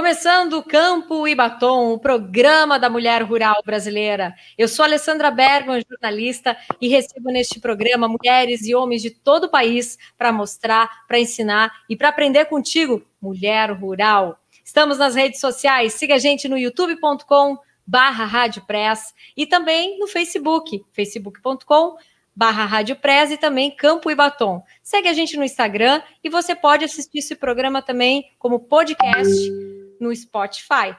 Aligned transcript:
Começando 0.00 0.62
Campo 0.62 1.28
e 1.28 1.34
Batom, 1.34 1.92
o 1.92 1.98
programa 1.98 2.78
da 2.78 2.88
mulher 2.88 3.22
rural 3.22 3.62
brasileira. 3.62 4.34
Eu 4.56 4.66
sou 4.66 4.82
Alessandra 4.82 5.30
Bergman, 5.30 5.84
jornalista, 5.86 6.56
e 6.80 6.88
recebo 6.88 7.30
neste 7.30 7.60
programa 7.60 8.08
mulheres 8.08 8.64
e 8.64 8.74
homens 8.74 9.02
de 9.02 9.10
todo 9.10 9.44
o 9.44 9.50
país 9.50 9.98
para 10.16 10.32
mostrar, 10.32 11.06
para 11.06 11.20
ensinar 11.20 11.70
e 11.86 11.94
para 11.94 12.08
aprender 12.08 12.46
contigo, 12.46 13.04
mulher 13.20 13.72
rural. 13.72 14.40
Estamos 14.64 14.96
nas 14.96 15.14
redes 15.14 15.38
sociais, 15.38 15.92
siga 15.92 16.14
a 16.14 16.18
gente 16.18 16.48
no 16.48 16.56
youtube.com 16.56 17.58
barra 17.86 18.48
e 19.36 19.46
também 19.46 19.98
no 19.98 20.06
Facebook, 20.06 20.82
facebook.com 20.94 21.98
barra 22.34 22.80
e 22.80 23.36
também 23.36 23.70
Campo 23.70 24.10
e 24.10 24.14
Batom. 24.14 24.62
Segue 24.82 25.08
a 25.08 25.12
gente 25.12 25.36
no 25.36 25.44
Instagram 25.44 26.00
e 26.24 26.30
você 26.30 26.54
pode 26.54 26.86
assistir 26.86 27.18
esse 27.18 27.36
programa 27.36 27.82
também 27.82 28.30
como 28.38 28.60
podcast 28.60 29.79
no 30.00 30.14
Spotify. 30.16 30.96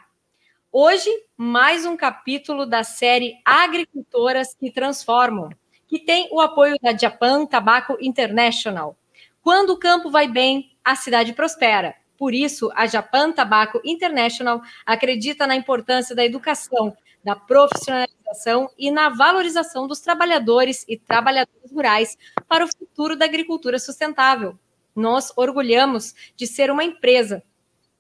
Hoje, 0.72 1.10
mais 1.36 1.86
um 1.86 1.98
capítulo 1.98 2.66
da 2.66 2.84
série 2.84 3.42
Agricultoras 3.44 4.54
que 4.54 4.72
Transformam, 4.72 5.50
que 5.88 6.00
tem 6.00 6.30
o 6.32 6.40
apoio 6.40 6.78
da 6.82 6.96
Japan 6.96 7.46
Tobacco 7.46 7.98
International. 8.00 8.96
Quando 9.42 9.72
o 9.72 9.78
campo 9.78 10.10
vai 10.10 10.28
bem, 10.28 10.72
a 10.86 10.96
cidade 10.96 11.34
prospera. 11.34 11.96
Por 12.18 12.34
isso, 12.34 12.72
a 12.76 12.86
Japan 12.86 13.32
Tobacco 13.32 13.82
International 13.84 14.62
acredita 14.86 15.48
na 15.48 15.56
importância 15.56 16.16
da 16.16 16.24
educação, 16.24 16.96
da 17.24 17.36
profissionalização 17.36 18.70
e 18.78 18.92
na 18.92 19.10
valorização 19.10 19.88
dos 19.88 20.00
trabalhadores 20.00 20.86
e 20.88 20.96
trabalhadoras 20.96 21.72
rurais 21.72 22.18
para 22.48 22.64
o 22.64 22.68
futuro 22.68 23.18
da 23.18 23.26
agricultura 23.26 23.80
sustentável. 23.80 24.58
Nós 24.96 25.34
orgulhamos 25.36 26.14
de 26.36 26.46
ser 26.46 26.70
uma 26.70 26.84
empresa 26.84 27.44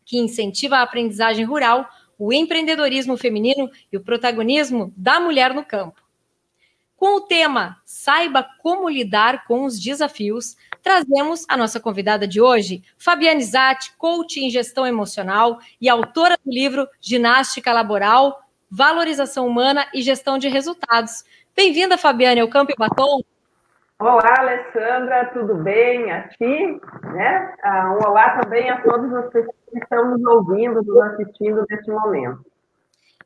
que 0.06 0.18
incentiva 0.18 0.78
a 0.78 0.82
aprendizagem 0.82 1.46
rural, 1.46 1.88
o 2.18 2.32
empreendedorismo 2.32 3.18
feminino 3.18 3.70
e 3.92 3.98
o 3.98 4.02
protagonismo 4.02 4.94
da 4.96 5.20
mulher 5.20 5.54
no 5.54 5.66
campo. 5.66 6.02
Com 6.96 7.16
o 7.16 7.22
tema 7.22 7.82
Saiba 7.84 8.48
como 8.60 8.88
lidar 8.88 9.46
com 9.46 9.64
os 9.66 9.80
desafios, 9.80 10.56
trazemos 10.84 11.46
a 11.50 11.58
nossa 11.58 11.80
convidada 11.80 12.28
de 12.28 12.40
hoje, 12.40 12.84
Fabiane 12.96 13.44
Zatti, 13.44 13.94
coach 13.98 14.40
em 14.40 14.52
gestão 14.52 14.86
emocional 14.86 15.60
e 15.82 15.90
autora 15.90 16.38
do 16.46 16.52
livro 16.52 16.88
Ginástica 17.00 17.74
Laboral, 17.74 18.44
Valorização 18.70 19.48
Humana 19.48 19.88
e 19.94 20.04
Gestão 20.04 20.38
de 20.38 20.48
Resultados. 20.48 21.24
Bem-vinda, 21.56 21.98
Fabiane, 21.98 22.40
ao 22.40 22.48
Campo 22.48 22.72
e 22.72 22.76
Batom. 22.78 23.24
Olá, 24.02 24.34
Alessandra, 24.40 25.26
tudo 25.32 25.54
bem? 25.58 26.12
A 26.12 26.28
ti, 26.30 26.82
né? 27.14 27.56
Ah, 27.62 27.92
um 27.92 28.10
olá 28.10 28.42
também 28.42 28.68
a 28.68 28.82
todos 28.82 29.14
as 29.14 29.32
pessoas 29.32 29.56
que 29.72 29.78
estão 29.78 30.18
nos 30.18 30.26
ouvindo, 30.26 30.82
nos 30.82 30.98
assistindo 31.02 31.64
neste 31.70 31.92
momento. 31.92 32.44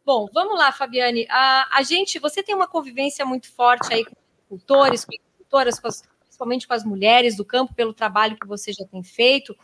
Bom, 0.06 0.28
vamos 0.34 0.59
lá, 0.59 0.73
Fabiane. 0.73 1.26
A, 1.30 1.78
a 1.78 1.82
gente, 1.82 2.20
você 2.20 2.44
tem 2.44 2.54
uma 2.54 2.67
convivência 2.67 3.26
muito 3.26 3.50
forte 3.54 3.94
aí 3.94 4.04
com 4.04 4.12
agricultores, 4.38 5.06
com 5.06 5.14
agricultoras, 5.16 5.80
com 5.80 5.88
as, 5.88 6.04
principalmente 6.20 6.67
com 6.67 6.73
as 6.73 6.84
mulheres 6.84 7.38
do 7.38 7.45
campo, 7.45 7.73
pelo 7.73 7.94
trabalho 7.94 8.38
que 8.38 8.45
você 8.45 8.73
já 8.73 8.84
tem 8.86 9.02
feito. 9.02 9.56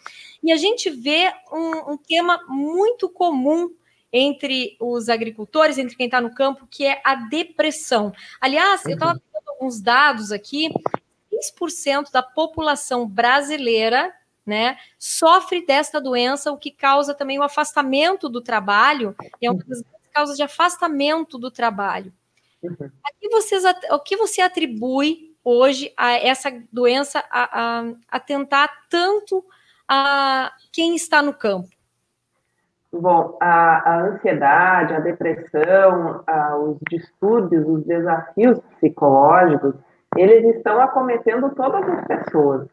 E 0.42 0.50
a 0.50 0.56
gente 0.56 0.90
vê 0.90 1.30
um, 1.52 1.92
um 1.92 1.98
tema 1.98 2.40
muito 2.48 3.10
comum 3.10 3.70
entre 4.14 4.78
os 4.80 5.10
agricultores, 5.10 5.78
entre 5.78 5.98
quem 5.98 6.06
está 6.06 6.22
no 6.22 6.34
campo, 6.34 6.66
que 6.72 6.86
é 6.86 7.02
a 7.04 7.16
depressão. 7.16 8.14
Aliás, 8.40 8.86
eu 8.86 8.94
estava 8.94 9.14
pegando 9.14 9.50
alguns 9.50 9.82
dados 9.82 10.32
aqui, 10.32 10.70
6% 11.42 12.12
da 12.12 12.22
população 12.22 13.08
brasileira 13.08 14.14
né, 14.46 14.78
sofre 14.98 15.66
desta 15.66 16.02
doença, 16.02 16.52
o 16.52 16.58
que 16.58 16.72
causa 16.72 17.14
também 17.14 17.40
o 17.40 17.44
afastamento 17.44 18.28
do 18.28 18.42
trabalho, 18.42 19.16
é 19.42 19.50
uma 19.50 19.64
das 19.64 19.84
causas 20.14 20.36
de 20.36 20.44
afastamento 20.44 21.38
do 21.38 21.52
trabalho. 21.52 22.12
Uhum. 22.62 22.90
Vocês, 23.32 23.64
o 23.92 24.00
que 24.00 24.18
você 24.18 24.42
atribui 24.42 25.36
hoje 25.44 25.94
a 25.98 26.14
essa 26.14 26.52
doença 26.72 27.24
a, 27.32 27.62
a, 27.62 27.94
a 28.10 28.20
tentar 28.20 28.70
tanto 28.90 29.44
a 29.88 30.52
quem 30.72 30.96
está 30.96 31.22
no 31.22 31.34
campo? 31.34 31.70
Bom, 32.94 33.38
a, 33.42 33.90
a 33.90 34.02
ansiedade, 34.02 34.94
a 34.94 35.00
depressão, 35.00 36.24
a, 36.28 36.58
os 36.58 36.78
distúrbios, 36.90 37.66
os 37.66 37.86
desafios 37.86 38.60
psicológicos, 38.76 39.76
eles 40.18 40.56
estão 40.56 40.80
acometendo 40.80 41.54
todas 41.56 41.88
as 41.88 42.06
pessoas. 42.06 42.68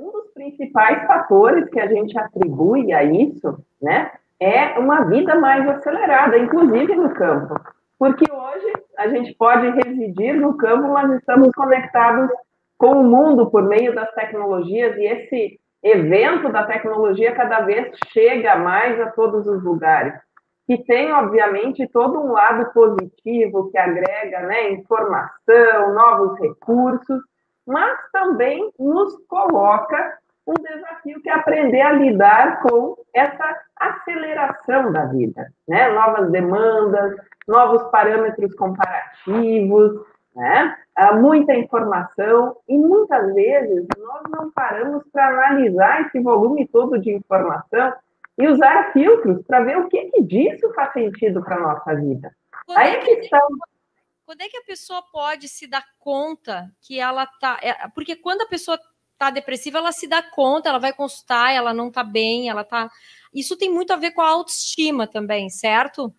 Um 0.00 0.10
dos 0.12 0.32
principais 0.32 1.06
fatores 1.06 1.68
que 1.70 1.80
a 1.80 1.86
gente 1.86 2.18
atribui 2.18 2.92
a 2.92 3.04
isso, 3.04 3.58
né, 3.80 4.10
é 4.40 4.78
uma 4.78 5.04
vida 5.04 5.34
mais 5.34 5.68
acelerada, 5.68 6.38
inclusive 6.38 6.94
no 6.94 7.10
campo. 7.10 7.54
Porque 7.98 8.24
hoje 8.32 8.72
a 8.96 9.08
gente 9.08 9.34
pode 9.34 9.68
residir 9.70 10.34
no 10.34 10.56
campo, 10.56 10.88
mas 10.88 11.12
estamos 11.12 11.50
conectados 11.52 12.30
com 12.78 12.92
o 12.92 13.04
mundo 13.04 13.50
por 13.50 13.62
meio 13.62 13.94
das 13.94 14.10
tecnologias 14.12 14.96
e 14.96 15.04
esse 15.04 15.60
evento 15.82 16.50
da 16.50 16.64
tecnologia 16.64 17.34
cada 17.34 17.60
vez 17.60 17.94
chega 18.08 18.56
mais 18.56 18.98
a 19.00 19.10
todos 19.10 19.46
os 19.46 19.62
lugares. 19.62 20.14
E 20.70 20.78
tem, 20.84 21.12
obviamente, 21.12 21.84
todo 21.88 22.20
um 22.20 22.30
lado 22.30 22.72
positivo 22.72 23.72
que 23.72 23.76
agrega 23.76 24.42
né, 24.42 24.70
informação, 24.70 25.92
novos 25.92 26.38
recursos, 26.38 27.20
mas 27.66 27.98
também 28.12 28.70
nos 28.78 29.16
coloca 29.26 30.18
um 30.46 30.54
desafio 30.54 31.20
que 31.22 31.28
é 31.28 31.34
aprender 31.34 31.80
a 31.80 31.92
lidar 31.94 32.62
com 32.62 32.96
essa 33.12 33.60
aceleração 33.74 34.92
da 34.92 35.06
vida, 35.06 35.52
né? 35.66 35.88
Novas 35.90 36.30
demandas, 36.30 37.16
novos 37.48 37.82
parâmetros 37.90 38.54
comparativos, 38.54 40.06
né? 40.36 40.76
Há 40.94 41.14
muita 41.14 41.52
informação 41.52 42.56
e 42.68 42.78
muitas 42.78 43.34
vezes 43.34 43.88
nós 43.98 44.22
não 44.30 44.52
paramos 44.52 45.02
para 45.12 45.26
analisar 45.30 46.02
esse 46.02 46.20
volume 46.20 46.68
todo 46.68 46.96
de 46.96 47.12
informação 47.12 47.92
e 48.40 48.48
usar 48.48 48.92
filtros 48.92 49.44
para 49.46 49.60
ver 49.60 49.76
o 49.78 49.88
que, 49.88 50.06
que 50.06 50.22
disso 50.22 50.72
faz 50.74 50.92
sentido 50.92 51.42
para 51.42 51.56
a 51.56 51.60
nossa 51.60 51.94
vida. 51.94 52.34
Quando 52.66 52.78
Aí 52.78 52.94
é 52.94 52.98
que 52.98 53.10
está. 53.10 53.40
Quando 54.24 54.40
é 54.40 54.48
que 54.48 54.56
a 54.56 54.62
pessoa 54.62 55.02
pode 55.12 55.48
se 55.48 55.66
dar 55.66 55.84
conta 55.98 56.70
que 56.80 56.98
ela 56.98 57.24
está. 57.24 57.58
É, 57.62 57.74
porque 57.94 58.16
quando 58.16 58.42
a 58.42 58.46
pessoa 58.46 58.78
está 59.12 59.30
depressiva, 59.30 59.78
ela 59.78 59.92
se 59.92 60.08
dá 60.08 60.22
conta, 60.22 60.70
ela 60.70 60.78
vai 60.78 60.92
consultar, 60.92 61.52
ela 61.52 61.74
não 61.74 61.88
está 61.88 62.02
bem, 62.02 62.48
ela 62.48 62.62
está. 62.62 62.88
Isso 63.34 63.58
tem 63.58 63.70
muito 63.70 63.92
a 63.92 63.96
ver 63.96 64.12
com 64.12 64.22
a 64.22 64.28
autoestima 64.28 65.06
também, 65.06 65.50
certo? 65.50 66.14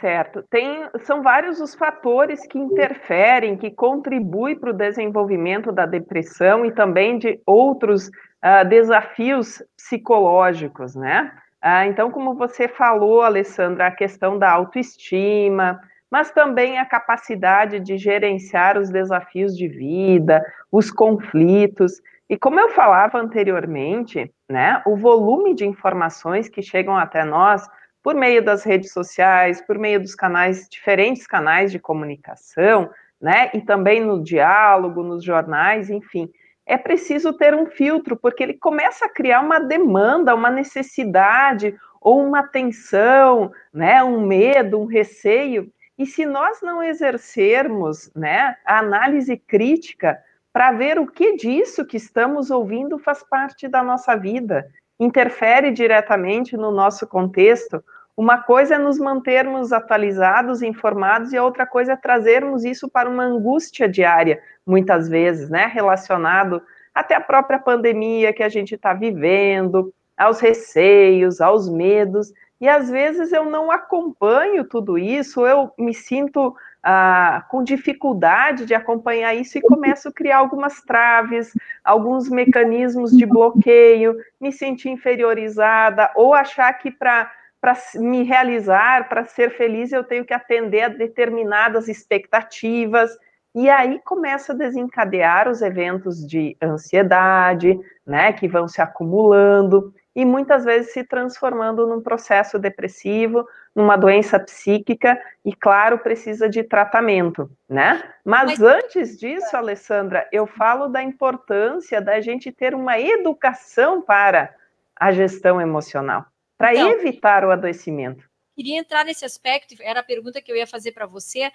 Certo. 0.00 0.42
Tem, 0.50 0.88
são 1.04 1.22
vários 1.22 1.60
os 1.60 1.76
fatores 1.76 2.44
que 2.48 2.58
interferem, 2.58 3.56
que 3.56 3.70
contribuem 3.70 4.58
para 4.58 4.70
o 4.70 4.76
desenvolvimento 4.76 5.70
da 5.70 5.86
depressão 5.86 6.66
e 6.66 6.72
também 6.72 7.18
de 7.18 7.40
outros 7.46 8.08
uh, 8.08 8.68
desafios 8.68 9.62
psicológicos, 9.76 10.96
né? 10.96 11.32
Uh, 11.64 11.86
então, 11.88 12.10
como 12.10 12.34
você 12.34 12.66
falou, 12.66 13.22
Alessandra, 13.22 13.86
a 13.86 13.90
questão 13.90 14.38
da 14.38 14.50
autoestima, 14.50 15.80
mas 16.10 16.30
também 16.32 16.78
a 16.78 16.84
capacidade 16.84 17.78
de 17.78 17.96
gerenciar 17.96 18.76
os 18.76 18.90
desafios 18.90 19.56
de 19.56 19.68
vida, 19.68 20.44
os 20.70 20.90
conflitos. 20.90 22.02
E 22.28 22.36
como 22.36 22.58
eu 22.58 22.68
falava 22.70 23.18
anteriormente, 23.18 24.30
né, 24.48 24.82
o 24.84 24.96
volume 24.96 25.54
de 25.54 25.64
informações 25.64 26.48
que 26.48 26.62
chegam 26.62 26.96
até 26.96 27.24
nós 27.24 27.68
por 28.02 28.14
meio 28.14 28.44
das 28.44 28.64
redes 28.64 28.92
sociais, 28.92 29.62
por 29.62 29.78
meio 29.78 30.00
dos 30.00 30.14
canais, 30.14 30.68
diferentes 30.68 31.26
canais 31.26 31.70
de 31.70 31.78
comunicação, 31.78 32.90
né? 33.20 33.50
E 33.54 33.60
também 33.60 34.04
no 34.04 34.22
diálogo, 34.22 35.04
nos 35.04 35.22
jornais, 35.22 35.88
enfim. 35.88 36.28
É 36.66 36.76
preciso 36.76 37.32
ter 37.32 37.54
um 37.54 37.66
filtro, 37.66 38.16
porque 38.16 38.42
ele 38.42 38.54
começa 38.54 39.06
a 39.06 39.08
criar 39.08 39.40
uma 39.40 39.58
demanda, 39.58 40.34
uma 40.34 40.50
necessidade, 40.50 41.76
ou 42.00 42.24
uma 42.24 42.42
tensão, 42.42 43.52
né? 43.72 44.02
Um 44.02 44.26
medo, 44.26 44.80
um 44.80 44.86
receio. 44.86 45.72
E 45.96 46.06
se 46.06 46.26
nós 46.26 46.60
não 46.62 46.82
exercermos 46.82 48.10
né, 48.14 48.56
a 48.64 48.78
análise 48.78 49.36
crítica 49.36 50.18
para 50.52 50.72
ver 50.72 50.98
o 50.98 51.06
que 51.06 51.36
disso 51.36 51.84
que 51.84 51.96
estamos 51.96 52.50
ouvindo 52.50 52.98
faz 52.98 53.22
parte 53.22 53.68
da 53.68 53.82
nossa 53.82 54.16
vida, 54.16 54.66
interfere 54.98 55.70
diretamente 55.70 56.56
no 56.56 56.70
nosso 56.70 57.06
contexto. 57.06 57.82
Uma 58.16 58.42
coisa 58.42 58.74
é 58.74 58.78
nos 58.78 58.98
mantermos 58.98 59.72
atualizados, 59.72 60.60
informados, 60.60 61.32
e 61.32 61.36
a 61.36 61.44
outra 61.44 61.66
coisa 61.66 61.92
é 61.92 61.96
trazermos 61.96 62.64
isso 62.64 62.88
para 62.88 63.08
uma 63.08 63.24
angústia 63.24 63.88
diária, 63.88 64.40
muitas 64.66 65.08
vezes, 65.08 65.48
né? 65.50 65.66
Relacionado 65.66 66.62
até 66.94 67.14
a 67.14 67.20
própria 67.20 67.58
pandemia 67.58 68.32
que 68.32 68.42
a 68.42 68.48
gente 68.48 68.74
está 68.74 68.92
vivendo, 68.92 69.92
aos 70.16 70.40
receios, 70.40 71.40
aos 71.40 71.68
medos, 71.68 72.32
e 72.60 72.68
às 72.68 72.88
vezes 72.88 73.32
eu 73.32 73.44
não 73.44 73.72
acompanho 73.72 74.64
tudo 74.64 74.96
isso, 74.96 75.44
eu 75.44 75.72
me 75.76 75.92
sinto 75.92 76.54
ah, 76.82 77.44
com 77.50 77.62
dificuldade 77.62 78.66
de 78.66 78.74
acompanhar 78.74 79.34
isso 79.34 79.58
e 79.58 79.62
começo 79.62 80.08
a 80.08 80.12
criar 80.12 80.38
algumas 80.38 80.80
traves, 80.82 81.52
alguns 81.82 82.28
mecanismos 82.28 83.10
de 83.10 83.26
bloqueio, 83.26 84.16
me 84.40 84.52
sentir 84.52 84.90
inferiorizada 84.90 86.10
ou 86.14 86.34
achar 86.34 86.72
que 86.74 86.90
para 86.90 87.30
para 87.60 87.76
me 87.94 88.24
realizar, 88.24 89.08
para 89.08 89.24
ser 89.24 89.50
feliz, 89.56 89.92
eu 89.92 90.02
tenho 90.02 90.24
que 90.24 90.34
atender 90.34 90.80
a 90.80 90.88
determinadas 90.88 91.86
expectativas. 91.86 93.16
E 93.54 93.68
aí 93.68 94.00
começa 94.00 94.52
a 94.52 94.56
desencadear 94.56 95.48
os 95.48 95.60
eventos 95.60 96.26
de 96.26 96.56
ansiedade, 96.62 97.78
né, 98.06 98.32
que 98.32 98.48
vão 98.48 98.66
se 98.66 98.80
acumulando 98.80 99.92
e 100.14 100.24
muitas 100.24 100.64
vezes 100.64 100.92
se 100.92 101.04
transformando 101.04 101.86
num 101.86 102.00
processo 102.00 102.58
depressivo, 102.58 103.46
numa 103.74 103.96
doença 103.96 104.38
psíquica 104.38 105.20
e 105.44 105.54
claro, 105.54 105.98
precisa 105.98 106.48
de 106.48 106.62
tratamento, 106.62 107.50
né? 107.68 108.02
Mas, 108.24 108.58
Mas 108.58 108.62
antes 108.62 109.18
disso, 109.18 109.56
Alessandra, 109.56 110.28
eu 110.30 110.46
falo 110.46 110.88
da 110.88 111.02
importância 111.02 112.00
da 112.00 112.20
gente 112.20 112.52
ter 112.52 112.74
uma 112.74 112.98
educação 113.00 114.02
para 114.02 114.54
a 114.94 115.10
gestão 115.12 115.60
emocional, 115.60 116.26
para 116.58 116.74
então, 116.74 116.90
evitar 116.90 117.44
o 117.44 117.50
adoecimento. 117.50 118.28
Queria 118.54 118.78
entrar 118.78 119.04
nesse 119.04 119.24
aspecto, 119.24 119.74
era 119.80 120.00
a 120.00 120.04
pergunta 120.04 120.42
que 120.42 120.52
eu 120.52 120.56
ia 120.56 120.66
fazer 120.66 120.92
para 120.92 121.06
você. 121.06 121.50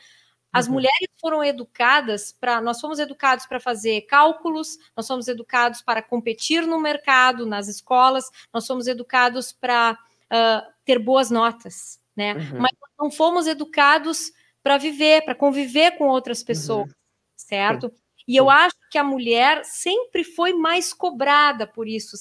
As 0.51 0.67
uhum. 0.67 0.73
mulheres 0.73 1.09
foram 1.19 1.43
educadas 1.43 2.31
para. 2.31 2.61
Nós 2.61 2.79
fomos 2.79 2.99
educados 2.99 3.45
para 3.45 3.59
fazer 3.59 4.01
cálculos, 4.01 4.77
nós 4.95 5.05
somos 5.05 5.27
educados 5.27 5.81
para 5.81 6.01
competir 6.01 6.65
no 6.65 6.79
mercado, 6.79 7.45
nas 7.45 7.67
escolas, 7.67 8.29
nós 8.53 8.65
somos 8.65 8.87
educados 8.87 9.51
para 9.51 9.93
uh, 9.93 10.71
ter 10.85 10.99
boas 10.99 11.29
notas, 11.29 11.99
né? 12.15 12.33
Uhum. 12.33 12.59
Mas 12.61 12.71
não 12.97 13.11
fomos 13.11 13.45
educados 13.47 14.31
para 14.63 14.77
viver, 14.77 15.23
para 15.23 15.35
conviver 15.35 15.97
com 15.97 16.07
outras 16.07 16.43
pessoas, 16.43 16.89
uhum. 16.89 16.95
certo? 17.35 17.93
E 18.27 18.35
eu 18.35 18.49
acho 18.49 18.75
que 18.91 18.97
a 18.97 19.03
mulher 19.03 19.63
sempre 19.63 20.23
foi 20.23 20.53
mais 20.53 20.93
cobrada 20.93 21.65
por 21.65 21.87
isso. 21.87 22.17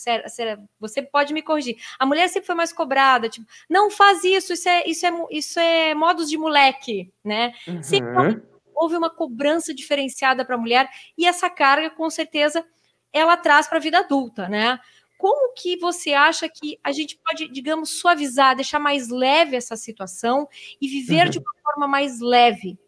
Você 0.78 1.02
pode 1.02 1.34
me 1.34 1.42
corrigir. 1.42 1.76
A 1.98 2.06
mulher 2.06 2.28
sempre 2.28 2.46
foi 2.46 2.54
mais 2.54 2.72
cobrada, 2.72 3.28
tipo, 3.28 3.46
não 3.68 3.90
faz 3.90 4.22
isso, 4.22 4.52
isso 4.52 4.68
é, 4.68 4.88
isso 4.88 5.06
é, 5.06 5.10
isso 5.30 5.58
é 5.58 5.94
modos 5.94 6.30
de 6.30 6.38
moleque, 6.38 7.12
né? 7.24 7.52
Uhum. 7.66 7.82
Sempre 7.82 8.42
houve 8.76 8.94
uma 8.94 9.10
cobrança 9.10 9.74
diferenciada 9.74 10.44
para 10.44 10.54
a 10.54 10.58
mulher 10.58 10.88
e 11.16 11.26
essa 11.26 11.48
carga, 11.48 11.90
com 11.90 12.08
certeza, 12.10 12.64
ela 13.12 13.36
traz 13.36 13.66
para 13.66 13.78
a 13.78 13.80
vida 13.80 13.98
adulta, 14.00 14.48
né? 14.48 14.78
Como 15.18 15.54
que 15.54 15.78
você 15.78 16.12
acha 16.12 16.46
que 16.46 16.78
a 16.84 16.92
gente 16.92 17.18
pode, 17.24 17.48
digamos, 17.48 17.98
suavizar, 17.98 18.54
deixar 18.54 18.78
mais 18.78 19.08
leve 19.08 19.56
essa 19.56 19.74
situação 19.74 20.46
e 20.78 20.86
viver 20.86 21.24
uhum. 21.24 21.30
de 21.30 21.38
uma 21.38 21.52
forma 21.64 21.88
mais 21.88 22.20
leve? 22.20 22.78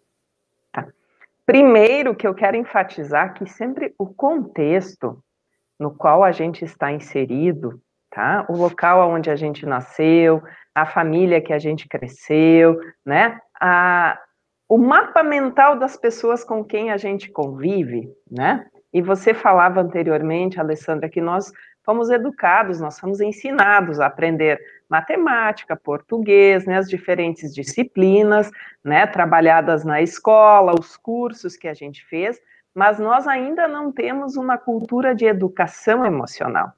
Primeiro 1.48 2.14
que 2.14 2.28
eu 2.28 2.34
quero 2.34 2.58
enfatizar 2.58 3.32
que 3.32 3.46
sempre 3.46 3.94
o 3.98 4.04
contexto 4.06 5.24
no 5.80 5.90
qual 5.90 6.22
a 6.22 6.30
gente 6.30 6.62
está 6.62 6.92
inserido, 6.92 7.80
tá? 8.10 8.44
O 8.50 8.54
local 8.54 9.08
onde 9.08 9.30
a 9.30 9.34
gente 9.34 9.64
nasceu, 9.64 10.42
a 10.74 10.84
família 10.84 11.40
que 11.40 11.54
a 11.54 11.58
gente 11.58 11.88
cresceu, 11.88 12.78
né? 13.02 13.40
A, 13.58 14.20
o 14.68 14.76
mapa 14.76 15.22
mental 15.22 15.78
das 15.78 15.96
pessoas 15.96 16.44
com 16.44 16.62
quem 16.62 16.90
a 16.90 16.98
gente 16.98 17.30
convive, 17.30 18.12
né? 18.30 18.66
E 18.92 19.00
você 19.00 19.32
falava 19.32 19.80
anteriormente, 19.80 20.60
Alessandra, 20.60 21.08
que 21.08 21.22
nós 21.22 21.50
fomos 21.88 22.10
educados, 22.10 22.78
nós 22.78 23.00
fomos 23.00 23.18
ensinados 23.18 23.98
a 23.98 24.04
aprender 24.04 24.60
matemática, 24.90 25.74
português, 25.74 26.66
né, 26.66 26.76
as 26.76 26.86
diferentes 26.86 27.54
disciplinas, 27.54 28.50
né, 28.84 29.06
trabalhadas 29.06 29.86
na 29.86 30.02
escola, 30.02 30.74
os 30.78 30.98
cursos 30.98 31.56
que 31.56 31.66
a 31.66 31.72
gente 31.72 32.04
fez, 32.04 32.38
mas 32.74 32.98
nós 32.98 33.26
ainda 33.26 33.66
não 33.66 33.90
temos 33.90 34.36
uma 34.36 34.58
cultura 34.58 35.14
de 35.14 35.24
educação 35.24 36.04
emocional. 36.04 36.74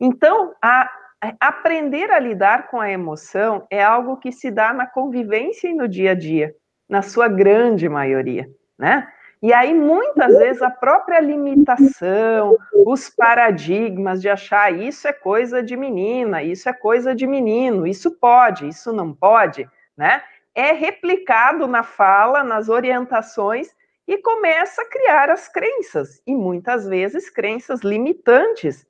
Então, 0.00 0.52
a, 0.60 0.90
a 1.20 1.34
aprender 1.38 2.10
a 2.10 2.18
lidar 2.18 2.66
com 2.66 2.80
a 2.80 2.90
emoção 2.90 3.64
é 3.70 3.80
algo 3.80 4.16
que 4.16 4.32
se 4.32 4.50
dá 4.50 4.72
na 4.72 4.88
convivência 4.88 5.68
e 5.68 5.72
no 5.72 5.86
dia 5.86 6.10
a 6.10 6.14
dia, 6.14 6.52
na 6.88 7.00
sua 7.00 7.28
grande 7.28 7.88
maioria, 7.88 8.50
né? 8.76 9.06
E 9.40 9.52
aí, 9.52 9.72
muitas 9.72 10.36
vezes, 10.36 10.62
a 10.62 10.70
própria 10.70 11.20
limitação, 11.20 12.58
os 12.84 13.08
paradigmas 13.08 14.20
de 14.20 14.28
achar 14.28 14.72
isso 14.72 15.06
é 15.06 15.12
coisa 15.12 15.62
de 15.62 15.76
menina, 15.76 16.42
isso 16.42 16.68
é 16.68 16.72
coisa 16.72 17.14
de 17.14 17.26
menino, 17.26 17.86
isso 17.86 18.10
pode, 18.10 18.68
isso 18.68 18.92
não 18.92 19.12
pode, 19.12 19.68
né? 19.96 20.22
É 20.54 20.72
replicado 20.72 21.68
na 21.68 21.84
fala, 21.84 22.42
nas 22.42 22.68
orientações 22.68 23.68
e 24.08 24.18
começa 24.18 24.82
a 24.82 24.88
criar 24.88 25.30
as 25.30 25.48
crenças, 25.48 26.20
e 26.26 26.34
muitas 26.34 26.88
vezes 26.88 27.30
crenças 27.30 27.82
limitantes. 27.82 28.86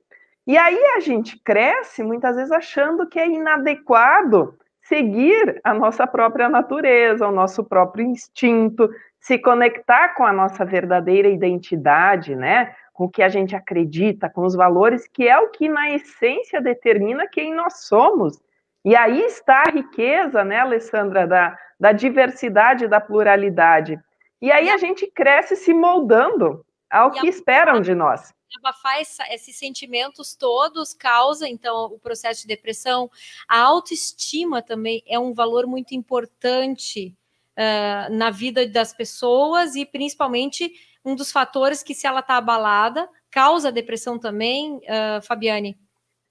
E 0.47 0.57
aí 0.57 0.81
a 0.95 0.99
gente 0.99 1.37
cresce 1.43 2.01
muitas 2.01 2.37
vezes 2.37 2.51
achando 2.51 3.07
que 3.07 3.19
é 3.19 3.27
inadequado 3.27 4.57
seguir 4.81 5.61
a 5.63 5.73
nossa 5.73 6.07
própria 6.07 6.49
natureza, 6.49 7.27
o 7.27 7.31
nosso 7.31 7.63
próprio 7.63 8.03
instinto, 8.03 8.89
se 9.19 9.37
conectar 9.37 10.15
com 10.15 10.25
a 10.25 10.33
nossa 10.33 10.63
verdadeira 10.65 11.27
identidade, 11.27 12.35
né? 12.35 12.75
Com 12.93 13.05
o 13.05 13.09
que 13.09 13.21
a 13.21 13.29
gente 13.29 13.55
acredita, 13.55 14.29
com 14.29 14.45
os 14.45 14.55
valores, 14.55 15.07
que 15.07 15.27
é 15.27 15.37
o 15.37 15.49
que 15.49 15.67
na 15.69 15.91
essência 15.91 16.61
determina 16.61 17.27
quem 17.27 17.53
nós 17.53 17.85
somos. 17.85 18.39
E 18.83 18.95
aí 18.95 19.21
está 19.21 19.63
a 19.67 19.71
riqueza, 19.71 20.43
né, 20.43 20.59
Alessandra, 20.59 21.27
da, 21.27 21.57
da 21.79 21.91
diversidade, 21.91 22.87
da 22.87 23.01
pluralidade. 23.01 23.99
E 24.41 24.51
aí 24.51 24.69
a 24.69 24.77
gente 24.77 25.05
cresce 25.07 25.55
se 25.55 25.73
moldando 25.73 26.65
ao 26.89 27.11
que 27.11 27.27
esperam 27.27 27.81
de 27.81 27.93
nós. 27.93 28.33
Abafar 28.57 28.99
esses 28.99 29.59
sentimentos 29.59 30.35
todos 30.35 30.93
causa, 30.93 31.47
então, 31.47 31.85
o 31.85 31.99
processo 31.99 32.41
de 32.41 32.47
depressão. 32.47 33.11
A 33.47 33.59
autoestima 33.59 34.61
também 34.61 35.03
é 35.05 35.19
um 35.19 35.33
valor 35.33 35.67
muito 35.67 35.93
importante 35.93 37.15
uh, 37.59 38.13
na 38.15 38.31
vida 38.31 38.67
das 38.67 38.93
pessoas 38.93 39.75
e 39.75 39.85
principalmente 39.85 40.71
um 41.03 41.15
dos 41.15 41.31
fatores 41.31 41.83
que, 41.83 41.93
se 41.93 42.07
ela 42.07 42.21
está 42.21 42.37
abalada, 42.37 43.07
causa 43.29 43.71
depressão 43.71 44.17
também, 44.17 44.77
uh, 44.77 45.21
Fabiane? 45.21 45.77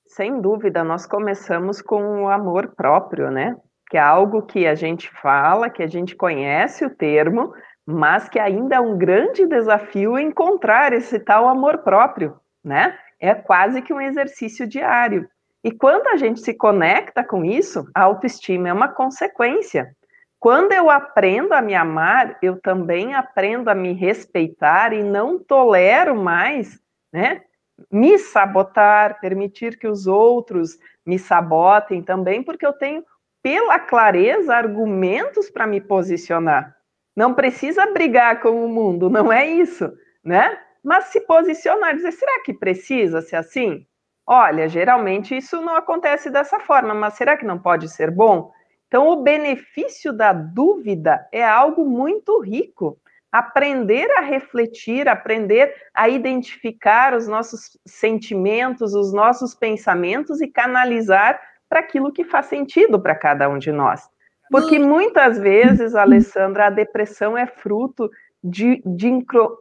Sem 0.07 0.41
dúvida, 0.41 0.83
nós 0.83 1.07
começamos 1.07 1.83
com 1.83 2.25
o 2.25 2.29
amor 2.29 2.75
próprio, 2.75 3.31
né? 3.31 3.57
Que 3.91 3.99
é 3.99 4.01
algo 4.01 4.43
que 4.43 4.67
a 4.67 4.75
gente 4.75 5.11
fala, 5.23 5.71
que 5.71 5.83
a 5.83 5.87
gente 5.87 6.17
conhece 6.17 6.85
o 6.85 6.91
termo, 6.91 7.53
mas 7.87 8.29
que 8.29 8.39
ainda 8.39 8.77
é 8.77 8.81
um 8.81 8.97
grande 8.97 9.47
desafio 9.47 10.19
encontrar 10.19 10.93
esse 10.93 11.19
tal 11.19 11.47
amor 11.49 11.79
próprio, 11.79 12.39
né? 12.65 12.99
É 13.21 13.35
quase 13.35 13.83
que 13.83 13.93
um 13.93 14.01
exercício 14.01 14.67
diário. 14.67 15.29
E 15.63 15.73
quando 15.73 16.07
a 16.09 16.17
gente 16.17 16.41
se 16.41 16.55
conecta 16.55 17.25
com 17.25 17.45
isso, 17.45 17.85
a 17.95 18.05
autoestima 18.05 18.69
é 18.69 18.73
uma 18.73 18.89
consequência. 18.89 19.95
Quando 20.41 20.73
eu 20.73 20.89
aprendo 20.89 21.53
a 21.53 21.61
me 21.61 21.75
amar, 21.75 22.39
eu 22.41 22.61
também 22.61 23.15
aprendo 23.15 23.69
a 23.69 23.75
me 23.75 23.93
respeitar 23.93 24.93
e 24.93 25.03
não 25.03 25.39
tolero 25.39 26.15
mais, 26.15 26.81
né? 27.13 27.43
Me 27.91 28.19
sabotar, 28.19 29.21
permitir 29.21 29.79
que 29.79 29.89
os 29.89 30.07
outros 30.07 30.79
me 31.05 31.19
sabotem 31.19 32.03
também, 32.03 32.43
porque 32.43 32.67
eu 32.67 32.73
tenho, 32.73 33.05
pela 33.43 33.79
clareza, 33.81 34.55
argumentos 34.55 35.51
para 35.51 35.67
me 35.67 35.81
posicionar. 35.81 36.77
Não 37.17 37.35
precisa 37.35 37.93
brigar 37.93 38.41
com 38.41 38.65
o 38.65 38.69
mundo, 38.69 39.11
não 39.11 39.33
é 39.33 39.45
isso, 39.47 39.93
né? 40.23 40.57
Mas 40.85 41.07
se 41.07 41.21
posicionar, 41.23 41.97
dizer, 41.97 42.13
será 42.13 42.43
que 42.45 42.55
precisa 42.55 43.21
ser 43.21 43.37
assim? 43.37 43.85
Olha, 44.25 44.69
geralmente 44.69 45.37
isso 45.37 45.61
não 45.61 45.75
acontece 45.75 46.31
dessa 46.31 46.61
forma, 46.61 46.95
mas 46.95 47.15
será 47.15 47.37
que 47.37 47.45
não 47.45 47.59
pode 47.59 47.89
ser 47.89 48.11
bom? 48.11 48.53
Então, 48.89 49.09
o 49.09 49.23
benefício 49.23 50.13
da 50.13 50.33
dúvida 50.33 51.29
é 51.31 51.45
algo 51.45 51.85
muito 51.85 52.41
rico. 52.41 52.99
Aprender 53.31 54.11
a 54.13 54.21
refletir, 54.21 55.07
aprender 55.07 55.75
a 55.93 56.09
identificar 56.09 57.15
os 57.15 57.29
nossos 57.29 57.79
sentimentos, 57.87 58.95
os 58.95 59.13
nossos 59.13 59.55
pensamentos 59.55 60.41
e 60.41 60.49
canalizar 60.49 61.39
para 61.69 61.81
aquilo 61.81 62.11
que 62.11 62.25
faz 62.25 62.47
sentido 62.47 62.99
para 62.99 63.15
cada 63.15 63.47
um 63.51 63.59
de 63.59 63.71
nós. 63.71 64.09
Porque 64.51 64.79
muitas 64.79 65.39
vezes, 65.39 65.95
Alessandra, 65.95 66.69
a 66.69 66.71
depressão 66.71 67.37
é 67.37 67.47
fruto 67.47 68.11
de, 68.43 68.83
de 68.87 69.09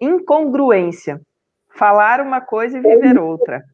incongruência. 0.01 1.19
Falar 1.67 2.21
uma 2.21 2.39
coisa 2.39 2.77
e 2.77 2.81
viver 2.81 3.19
outra. 3.19 3.65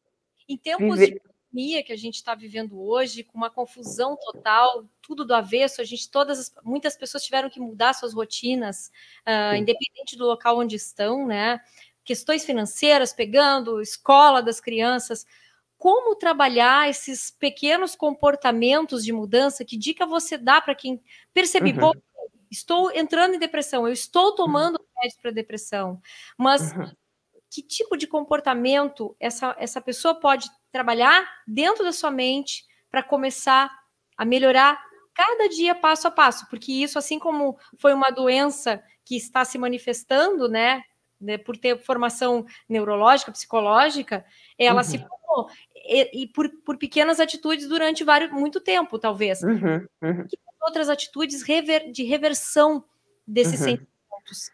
Em 0.49 0.57
tempos 0.57 0.97
viver... 0.97 1.13
de 1.13 1.32
pandemia 1.53 1.83
que 1.83 1.93
a 1.93 1.97
gente 1.97 2.15
está 2.15 2.33
vivendo 2.33 2.81
hoje, 2.81 3.23
com 3.23 3.37
uma 3.37 3.49
confusão 3.49 4.17
total, 4.17 4.85
tudo 5.01 5.23
do 5.23 5.35
avesso, 5.35 5.79
a 5.79 5.83
gente 5.83 6.09
todas, 6.09 6.53
muitas 6.63 6.97
pessoas 6.97 7.23
tiveram 7.23 7.49
que 7.49 7.59
mudar 7.59 7.93
suas 7.93 8.13
rotinas, 8.13 8.91
uh, 9.27 9.55
independente 9.55 10.17
do 10.17 10.25
local 10.25 10.57
onde 10.57 10.75
estão, 10.75 11.27
né? 11.27 11.61
Questões 12.03 12.43
financeiras 12.43 13.13
pegando, 13.13 13.79
escola 13.79 14.41
das 14.41 14.59
crianças. 14.59 15.25
Como 15.77 16.15
trabalhar 16.15 16.89
esses 16.89 17.29
pequenos 17.29 17.95
comportamentos 17.95 19.03
de 19.03 19.13
mudança? 19.13 19.63
Que 19.63 19.77
dica 19.77 20.05
você 20.05 20.37
dá 20.37 20.59
para 20.59 20.75
quem 20.75 21.01
percebe, 21.33 21.71
uhum. 21.71 21.91
estou 22.49 22.91
entrando 22.91 23.35
em 23.35 23.39
depressão, 23.39 23.87
eu 23.87 23.93
estou 23.93 24.29
uhum. 24.29 24.35
tomando 24.35 24.79
uhum. 24.79 25.09
para 25.21 25.31
depressão, 25.31 26.01
mas 26.37 26.73
uhum. 26.73 26.91
Que 27.53 27.61
tipo 27.61 27.95
de 27.95 28.07
comportamento 28.07 29.15
essa, 29.19 29.55
essa 29.59 29.79
pessoa 29.79 30.19
pode 30.19 30.49
trabalhar 30.71 31.23
dentro 31.47 31.83
da 31.83 31.91
sua 31.91 32.09
mente 32.09 32.65
para 32.89 33.03
começar 33.03 33.69
a 34.17 34.25
melhorar 34.25 34.83
cada 35.13 35.47
dia 35.47 35.75
passo 35.75 36.07
a 36.07 36.11
passo, 36.11 36.49
porque 36.49 36.71
isso, 36.71 36.97
assim 36.97 37.19
como 37.19 37.55
foi 37.77 37.93
uma 37.93 38.09
doença 38.09 38.83
que 39.05 39.15
está 39.15 39.45
se 39.45 39.59
manifestando, 39.59 40.49
né, 40.49 40.81
né 41.21 41.37
por 41.37 41.55
ter 41.55 41.77
formação 41.77 42.43
neurológica, 42.67 43.31
psicológica, 43.31 44.25
ela 44.57 44.81
uhum. 44.81 44.83
se 44.83 44.97
formou 44.97 45.51
e, 45.75 46.23
e, 46.23 46.27
por, 46.27 46.49
por 46.65 46.75
pequenas 46.79 47.19
atitudes 47.19 47.67
durante 47.67 48.03
vários, 48.03 48.31
muito 48.31 48.59
tempo, 48.59 48.97
talvez. 48.97 49.43
Uhum. 49.43 49.85
Uhum. 50.01 50.25
outras 50.59 50.89
atitudes 50.89 51.43
rever, 51.43 51.91
de 51.91 52.03
reversão 52.03 52.83
desses 53.27 53.59
uhum. 53.59 53.65
sentimentos? 53.65 54.51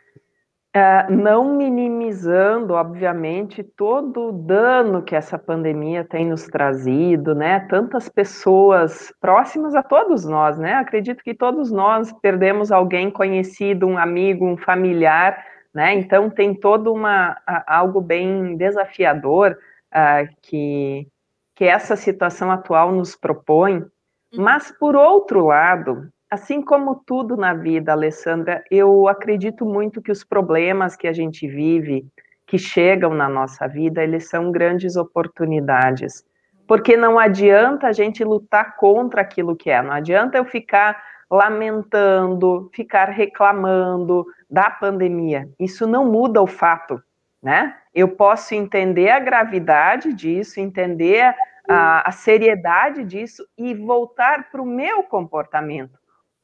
Uh, 0.76 1.12
não 1.12 1.56
minimizando, 1.56 2.76
obviamente, 2.76 3.64
todo 3.64 4.30
o 4.30 4.32
dano 4.32 5.02
que 5.02 5.16
essa 5.16 5.36
pandemia 5.36 6.04
tem 6.04 6.28
nos 6.28 6.46
trazido, 6.46 7.34
né? 7.34 7.62
Tantas 7.62 8.08
pessoas 8.08 9.12
próximas 9.20 9.74
a 9.74 9.82
todos 9.82 10.26
nós, 10.26 10.60
né? 10.60 10.74
Acredito 10.74 11.24
que 11.24 11.34
todos 11.34 11.72
nós 11.72 12.14
perdemos 12.22 12.72
alguém 12.72 13.10
conhecido, 13.10 13.88
um 13.88 13.98
amigo, 13.98 14.46
um 14.46 14.58
familiar, 14.58 15.44
né? 15.74 15.96
Então 15.96 16.30
tem 16.30 16.54
todo 16.54 16.94
uma 16.94 17.36
algo 17.66 18.00
bem 18.00 18.56
desafiador 18.56 19.58
uh, 19.92 20.30
que 20.40 21.08
que 21.56 21.66
essa 21.66 21.98
situação 21.98 22.50
atual 22.52 22.92
nos 22.92 23.16
propõe. 23.16 23.80
Uhum. 23.80 23.90
Mas 24.38 24.72
por 24.80 24.96
outro 24.96 25.48
lado, 25.48 26.08
Assim 26.30 26.62
como 26.62 27.02
tudo 27.08 27.36
na 27.36 27.56
vida, 27.56 27.92
Alessandra, 27.92 28.64
eu 28.70 29.08
acredito 29.08 29.66
muito 29.66 30.00
que 30.00 30.12
os 30.12 30.24
problemas 30.24 30.96
que 30.96 31.08
a 31.08 31.14
gente 31.14 31.48
vive, 31.48 32.06
que 32.46 32.56
chegam 32.56 33.16
na 33.16 33.28
nossa 33.28 33.68
vida, 33.68 34.04
eles 34.04 34.30
são 34.30 34.52
grandes 34.52 34.96
oportunidades. 34.96 36.24
Porque 36.68 36.96
não 36.96 37.18
adianta 37.18 37.88
a 37.88 37.92
gente 37.92 38.24
lutar 38.24 38.78
contra 38.78 39.22
aquilo 39.22 39.56
que 39.56 39.72
é, 39.72 39.82
não 39.82 39.92
adianta 39.92 40.38
eu 40.38 40.46
ficar 40.46 41.04
lamentando, 41.32 42.70
ficar 42.76 43.10
reclamando 43.10 44.24
da 44.48 44.70
pandemia. 44.70 45.50
Isso 45.60 45.88
não 45.88 46.06
muda 46.06 46.40
o 46.44 46.48
fato, 46.48 47.02
né? 47.42 47.76
Eu 47.92 48.10
posso 48.10 48.54
entender 48.54 49.10
a 49.10 49.20
gravidade 49.20 50.14
disso, 50.14 50.60
entender 50.60 51.34
a, 51.68 52.08
a 52.08 52.12
seriedade 52.12 53.04
disso 53.04 53.44
e 53.58 53.74
voltar 53.74 54.52
para 54.52 54.62
o 54.62 54.66
meu 54.66 55.02
comportamento 55.02 55.99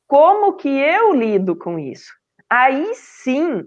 como 0.08 0.54
que 0.54 0.70
eu 0.70 1.14
lido 1.14 1.56
com 1.56 1.80
isso? 1.80 2.14
Aí 2.50 2.94
sim, 2.94 3.64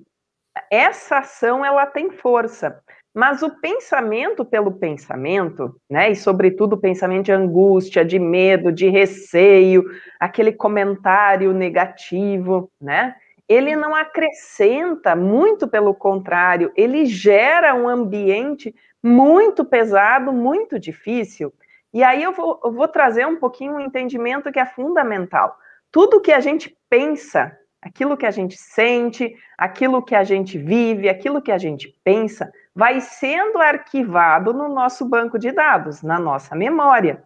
essa 0.71 1.19
ação 1.19 1.65
ela 1.65 1.87
tem 1.87 2.11
força. 2.11 2.81
Mas 3.15 3.43
o 3.43 3.51
pensamento 3.61 4.45
pelo 4.45 4.73
pensamento, 4.73 5.75
né, 5.91 6.11
e 6.11 6.15
sobretudo 6.15 6.75
o 6.75 6.81
pensamento 6.81 7.25
de 7.25 7.33
angústia, 7.33 8.05
de 8.05 8.19
medo, 8.19 8.71
de 8.71 8.89
receio, 8.89 9.85
aquele 10.21 10.53
comentário 10.53 11.53
negativo, 11.53 12.71
né, 12.81 13.17
ele 13.49 13.75
não 13.75 13.95
acrescenta, 13.95 15.17
muito 15.17 15.67
pelo 15.67 15.95
contrário, 15.95 16.71
ele 16.77 17.07
gera 17.07 17.75
um 17.75 17.89
ambiente 17.89 18.73
muito 19.03 19.65
pesado, 19.65 20.33
muito 20.33 20.79
difícil. 20.79 21.53
E 21.93 22.05
aí 22.05 22.23
eu 22.23 22.33
vou, 22.33 22.61
eu 22.63 22.71
vou 22.71 22.87
trazer 22.87 23.27
um 23.27 23.37
pouquinho 23.37 23.75
um 23.75 23.81
entendimento 23.81 24.53
que 24.53 24.61
é 24.61 24.67
fundamental 24.67 25.57
tudo 25.91 26.21
que 26.21 26.33
a 26.33 26.41
gente 26.41 26.77
pensa, 26.89 27.57
aquilo 27.81 28.17
que 28.17 28.27
a 28.27 28.31
gente 28.31 28.57
sente, 28.57 29.35
aquilo 29.57 30.03
que 30.03 30.15
a 30.15 30.25
gente 30.25 30.59
vive, 30.59 31.09
aquilo 31.09 31.41
que 31.41 31.53
a 31.53 31.59
gente 31.59 31.95
pensa, 32.05 32.51
vai 32.75 33.01
sendo 33.01 33.59
arquivado 33.59 34.53
no 34.53 34.69
nosso 34.69 35.05
banco 35.05 35.39
de 35.39 35.51
dados, 35.51 36.03
na 36.03 36.19
nossa 36.19 36.55
memória. 36.55 37.23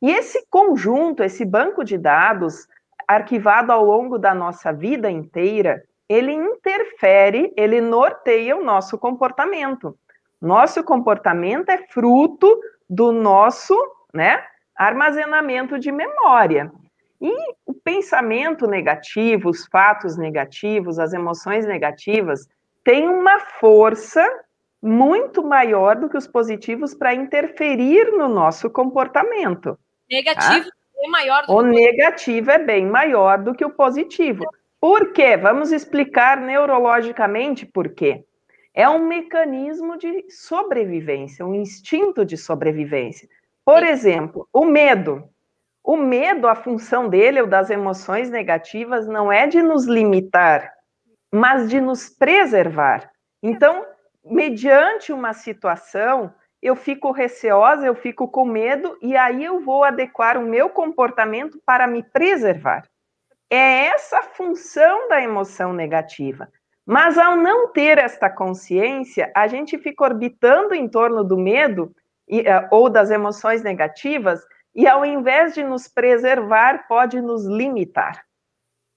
E 0.00 0.10
esse 0.10 0.46
conjunto, 0.50 1.22
esse 1.22 1.44
banco 1.44 1.84
de 1.84 1.96
dados, 1.96 2.66
arquivado 3.06 3.72
ao 3.72 3.84
longo 3.84 4.18
da 4.18 4.34
nossa 4.34 4.72
vida 4.72 5.10
inteira, 5.10 5.82
ele 6.08 6.32
interfere, 6.32 7.52
ele 7.56 7.80
norteia 7.80 8.56
o 8.56 8.64
nosso 8.64 8.98
comportamento. 8.98 9.96
Nosso 10.40 10.82
comportamento 10.84 11.70
é 11.70 11.78
fruto 11.88 12.60
do 12.88 13.12
nosso, 13.12 13.74
né, 14.12 14.44
armazenamento 14.76 15.78
de 15.78 15.90
memória. 15.90 16.70
E 17.20 17.32
o 17.64 17.74
pensamento 17.86 18.66
negativo, 18.66 19.48
os 19.48 19.64
fatos 19.66 20.18
negativos, 20.18 20.98
as 20.98 21.12
emoções 21.12 21.64
negativas, 21.64 22.48
têm 22.82 23.06
uma 23.08 23.38
força 23.38 24.28
muito 24.82 25.44
maior 25.44 25.94
do 25.94 26.08
que 26.08 26.16
os 26.16 26.26
positivos 26.26 26.96
para 26.96 27.14
interferir 27.14 28.10
no 28.10 28.28
nosso 28.28 28.68
comportamento. 28.68 29.78
Negativo 30.10 30.64
tá? 30.64 30.70
é 30.98 31.08
maior 31.08 31.46
do 31.46 31.52
O 31.52 31.58
que 31.58 31.62
o 31.62 31.62
negativo 31.62 32.50
é 32.50 32.58
bem 32.58 32.84
maior 32.86 33.38
do 33.38 33.54
que 33.54 33.64
o 33.64 33.70
positivo. 33.70 34.44
Por 34.80 35.12
quê? 35.12 35.36
Vamos 35.36 35.70
explicar 35.70 36.40
neurologicamente 36.40 37.64
por 37.64 37.90
quê. 37.90 38.24
É 38.74 38.88
um 38.88 39.06
mecanismo 39.06 39.96
de 39.96 40.26
sobrevivência, 40.28 41.46
um 41.46 41.54
instinto 41.54 42.24
de 42.24 42.36
sobrevivência. 42.36 43.28
Por 43.64 43.84
exemplo, 43.84 44.48
o 44.52 44.64
medo. 44.64 45.28
O 45.86 45.96
medo, 45.96 46.48
a 46.48 46.56
função 46.56 47.08
dele, 47.08 47.40
ou 47.40 47.46
das 47.46 47.70
emoções 47.70 48.28
negativas, 48.28 49.06
não 49.06 49.30
é 49.30 49.46
de 49.46 49.62
nos 49.62 49.86
limitar, 49.86 50.72
mas 51.32 51.70
de 51.70 51.80
nos 51.80 52.08
preservar. 52.08 53.08
Então, 53.40 53.86
mediante 54.24 55.12
uma 55.12 55.32
situação, 55.32 56.34
eu 56.60 56.74
fico 56.74 57.12
receosa, 57.12 57.86
eu 57.86 57.94
fico 57.94 58.26
com 58.26 58.44
medo, 58.44 58.98
e 59.00 59.16
aí 59.16 59.44
eu 59.44 59.60
vou 59.60 59.84
adequar 59.84 60.36
o 60.36 60.44
meu 60.44 60.68
comportamento 60.68 61.62
para 61.64 61.86
me 61.86 62.02
preservar. 62.02 62.82
É 63.48 63.86
essa 63.86 64.18
a 64.18 64.22
função 64.22 65.08
da 65.08 65.22
emoção 65.22 65.72
negativa. 65.72 66.48
Mas 66.84 67.16
ao 67.16 67.36
não 67.36 67.70
ter 67.72 67.98
esta 67.98 68.28
consciência, 68.28 69.30
a 69.32 69.46
gente 69.46 69.78
fica 69.78 70.02
orbitando 70.02 70.74
em 70.74 70.88
torno 70.88 71.22
do 71.22 71.38
medo 71.38 71.94
eh, 72.28 72.68
ou 72.72 72.90
das 72.90 73.12
emoções 73.12 73.62
negativas 73.62 74.44
e 74.76 74.86
ao 74.86 75.06
invés 75.06 75.54
de 75.54 75.64
nos 75.64 75.88
preservar, 75.88 76.86
pode 76.86 77.20
nos 77.22 77.46
limitar, 77.46 78.22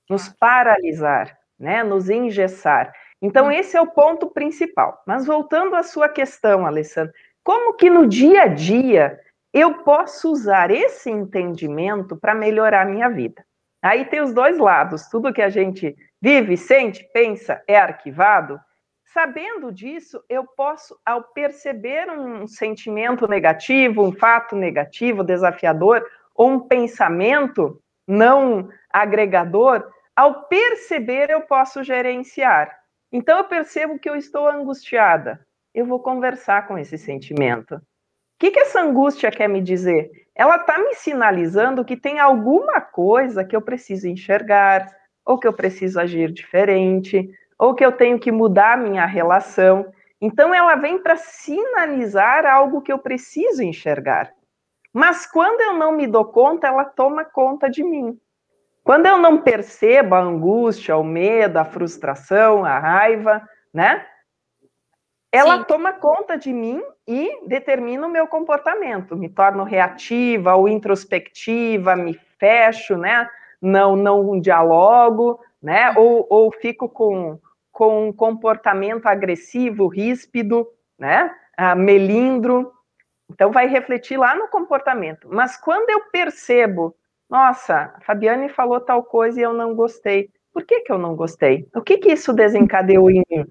nos 0.09 0.27
paralisar, 0.27 1.39
né, 1.57 1.81
nos 1.83 2.09
engessar. 2.09 2.93
Então, 3.21 3.47
hum. 3.47 3.51
esse 3.51 3.77
é 3.77 3.81
o 3.81 3.87
ponto 3.87 4.29
principal. 4.29 5.01
Mas 5.07 5.25
voltando 5.25 5.75
à 5.75 5.83
sua 5.83 6.09
questão, 6.09 6.65
Alessandra, 6.65 7.13
como 7.43 7.75
que 7.75 7.89
no 7.89 8.05
dia 8.05 8.43
a 8.43 8.47
dia 8.47 9.17
eu 9.53 9.83
posso 9.83 10.29
usar 10.29 10.69
esse 10.69 11.09
entendimento 11.09 12.17
para 12.17 12.35
melhorar 12.35 12.81
a 12.81 12.89
minha 12.89 13.09
vida? 13.09 13.43
Aí 13.81 14.03
tem 14.03 14.19
os 14.19 14.33
dois 14.33 14.57
lados, 14.57 15.07
tudo 15.07 15.33
que 15.33 15.41
a 15.41 15.49
gente 15.49 15.95
vive, 16.21 16.57
sente, 16.57 17.09
pensa 17.13 17.63
é 17.65 17.79
arquivado, 17.79 18.59
Sabendo 19.11 19.71
disso, 19.71 20.23
eu 20.29 20.45
posso, 20.45 20.99
ao 21.03 21.23
perceber 21.23 22.11
um 22.11 22.45
sentimento 22.45 23.27
negativo, 23.27 24.03
um 24.03 24.11
fato 24.11 24.55
negativo, 24.55 25.23
desafiador, 25.23 26.05
ou 26.35 26.51
um 26.51 26.59
pensamento 26.59 27.81
não 28.07 28.69
agregador, 28.91 29.89
ao 30.15 30.43
perceber, 30.43 31.31
eu 31.31 31.41
posso 31.41 31.83
gerenciar. 31.83 32.77
Então, 33.11 33.39
eu 33.39 33.45
percebo 33.45 33.97
que 33.97 34.07
eu 34.07 34.15
estou 34.15 34.47
angustiada. 34.47 35.43
Eu 35.73 35.87
vou 35.87 35.99
conversar 35.99 36.67
com 36.67 36.77
esse 36.77 36.97
sentimento. 36.97 37.75
O 37.75 37.81
que, 38.37 38.51
que 38.51 38.59
essa 38.59 38.81
angústia 38.81 39.31
quer 39.31 39.49
me 39.49 39.59
dizer? 39.59 40.11
Ela 40.35 40.57
está 40.57 40.77
me 40.77 40.93
sinalizando 40.93 41.83
que 41.83 41.97
tem 41.97 42.19
alguma 42.19 42.79
coisa 42.79 43.43
que 43.43 43.55
eu 43.55 43.61
preciso 43.61 44.07
enxergar, 44.07 44.87
ou 45.25 45.39
que 45.39 45.47
eu 45.47 45.53
preciso 45.53 45.99
agir 45.99 46.31
diferente, 46.31 47.29
ou 47.59 47.75
que 47.75 47.85
eu 47.85 47.91
tenho 47.91 48.17
que 48.17 48.31
mudar 48.31 48.77
minha 48.77 49.05
relação. 49.05 49.91
Então, 50.21 50.53
ela 50.53 50.75
vem 50.75 50.97
para 50.97 51.17
sinalizar 51.17 52.45
algo 52.45 52.81
que 52.81 52.91
eu 52.91 52.97
preciso 52.97 53.61
enxergar. 53.61 54.31
Mas 54.93 55.25
quando 55.25 55.59
eu 55.59 55.73
não 55.73 55.91
me 55.91 56.07
dou 56.07 56.25
conta, 56.25 56.67
ela 56.67 56.85
toma 56.85 57.25
conta 57.25 57.69
de 57.69 57.83
mim. 57.83 58.17
Quando 58.83 59.05
eu 59.05 59.17
não 59.17 59.37
percebo 59.37 60.15
a 60.15 60.19
angústia, 60.19 60.97
o 60.97 61.03
medo, 61.03 61.57
a 61.57 61.65
frustração, 61.65 62.63
a 62.63 62.79
raiva, 62.79 63.47
né? 63.73 64.05
Ela 65.31 65.59
Sim. 65.59 65.63
toma 65.65 65.93
conta 65.93 66.37
de 66.37 66.51
mim 66.51 66.81
e 67.07 67.45
determina 67.45 68.07
o 68.07 68.09
meu 68.09 68.25
comportamento. 68.25 69.15
Me 69.15 69.29
torno 69.29 69.63
reativa 69.63 70.55
ou 70.55 70.67
introspectiva, 70.67 71.95
me 71.95 72.15
fecho, 72.39 72.97
né? 72.97 73.29
Não, 73.61 73.95
não 73.95 74.39
dialogo, 74.39 75.39
né? 75.61 75.93
Ou, 75.95 76.25
ou 76.27 76.51
fico 76.51 76.89
com 76.89 77.39
com 77.79 78.09
um 78.09 78.11
comportamento 78.11 79.05
agressivo, 79.05 79.87
ríspido, 79.87 80.67
né? 80.99 81.33
Ah, 81.55 81.73
melindro. 81.75 82.73
Então, 83.31 83.53
vai 83.53 83.67
refletir 83.67 84.17
lá 84.17 84.35
no 84.35 84.49
comportamento. 84.49 85.29
Mas 85.31 85.55
quando 85.55 85.89
eu 85.89 86.01
percebo, 86.11 86.93
nossa, 87.29 87.93
a 87.95 88.01
Fabiane 88.01 88.49
falou 88.49 88.81
tal 88.81 89.01
coisa 89.01 89.39
e 89.39 89.43
eu 89.43 89.53
não 89.53 89.73
gostei. 89.73 90.29
Por 90.51 90.65
que, 90.65 90.81
que 90.81 90.91
eu 90.91 90.97
não 90.97 91.15
gostei? 91.15 91.69
O 91.73 91.81
que, 91.81 91.99
que 91.99 92.11
isso 92.11 92.33
desencadeou 92.33 93.09
em 93.09 93.23
mim? 93.31 93.45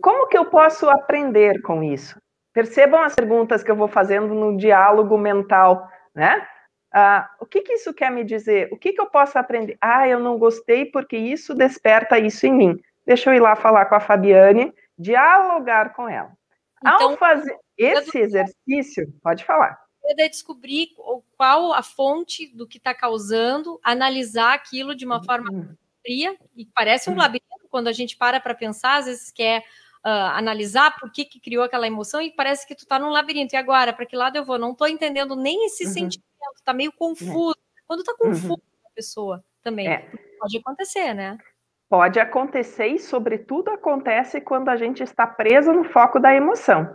Como 0.00 0.28
que 0.28 0.38
eu 0.38 0.44
posso 0.44 0.88
aprender 0.88 1.60
com 1.62 1.82
isso? 1.82 2.16
Percebam 2.52 3.02
as 3.02 3.16
perguntas 3.16 3.64
que 3.64 3.72
eu 3.72 3.76
vou 3.76 3.88
fazendo 3.88 4.32
no 4.34 4.56
diálogo 4.56 5.18
mental, 5.18 5.88
né? 6.14 6.46
Ah, 6.94 7.28
o 7.40 7.44
que, 7.44 7.62
que 7.62 7.72
isso 7.72 7.92
quer 7.92 8.12
me 8.12 8.22
dizer? 8.22 8.68
O 8.70 8.76
que, 8.76 8.92
que 8.92 9.00
eu 9.00 9.06
posso 9.06 9.36
aprender? 9.36 9.76
Ah, 9.80 10.06
eu 10.06 10.20
não 10.20 10.38
gostei 10.38 10.84
porque 10.84 11.16
isso 11.16 11.56
desperta 11.56 12.20
isso 12.20 12.46
em 12.46 12.52
mim. 12.52 12.80
Deixa 13.08 13.30
eu 13.30 13.34
ir 13.34 13.40
lá 13.40 13.56
falar 13.56 13.86
com 13.86 13.94
a 13.94 14.00
Fabiane, 14.00 14.70
dialogar 14.98 15.94
com 15.94 16.06
ela. 16.06 16.30
Então, 16.78 17.12
Ao 17.12 17.16
fazer 17.16 17.56
esse 17.74 18.18
exercício, 18.18 19.10
pode 19.22 19.46
falar. 19.46 19.80
É 20.04 20.28
descobrir 20.28 20.88
qual 21.34 21.72
a 21.72 21.82
fonte 21.82 22.54
do 22.54 22.68
que 22.68 22.76
está 22.76 22.92
causando, 22.92 23.80
analisar 23.82 24.52
aquilo 24.52 24.94
de 24.94 25.06
uma 25.06 25.24
forma 25.24 25.50
uhum. 25.50 25.74
fria, 26.02 26.36
e 26.54 26.66
parece 26.66 27.08
um 27.08 27.14
uhum. 27.14 27.18
labirinto 27.18 27.66
quando 27.70 27.88
a 27.88 27.92
gente 27.92 28.14
para 28.14 28.40
para 28.40 28.54
pensar, 28.54 28.96
às 28.96 29.06
vezes 29.06 29.30
quer 29.30 29.60
uh, 30.04 30.28
analisar 30.34 30.94
por 31.00 31.10
que, 31.10 31.24
que 31.24 31.40
criou 31.40 31.64
aquela 31.64 31.86
emoção 31.86 32.20
e 32.20 32.30
parece 32.30 32.66
que 32.66 32.74
tu 32.74 32.80
está 32.80 32.98
num 32.98 33.08
labirinto. 33.08 33.54
E 33.54 33.56
agora, 33.56 33.90
para 33.90 34.04
que 34.04 34.16
lado 34.16 34.36
eu 34.36 34.44
vou? 34.44 34.58
Não 34.58 34.72
estou 34.72 34.86
entendendo 34.86 35.34
nem 35.34 35.64
esse 35.64 35.86
uhum. 35.86 35.92
sentimento, 35.92 36.56
está 36.56 36.74
meio 36.74 36.92
confuso. 36.92 37.56
É. 37.56 37.80
Quando 37.86 38.00
está 38.00 38.14
confuso 38.14 38.52
uhum. 38.52 38.86
a 38.86 38.90
pessoa 38.94 39.42
também, 39.62 39.88
é. 39.88 40.10
pode 40.38 40.58
acontecer, 40.58 41.14
né? 41.14 41.38
Pode 41.88 42.20
acontecer 42.20 42.88
e, 42.88 42.98
sobretudo, 42.98 43.70
acontece 43.70 44.40
quando 44.40 44.68
a 44.68 44.76
gente 44.76 45.02
está 45.02 45.26
preso 45.26 45.72
no 45.72 45.84
foco 45.84 46.20
da 46.20 46.34
emoção. 46.34 46.94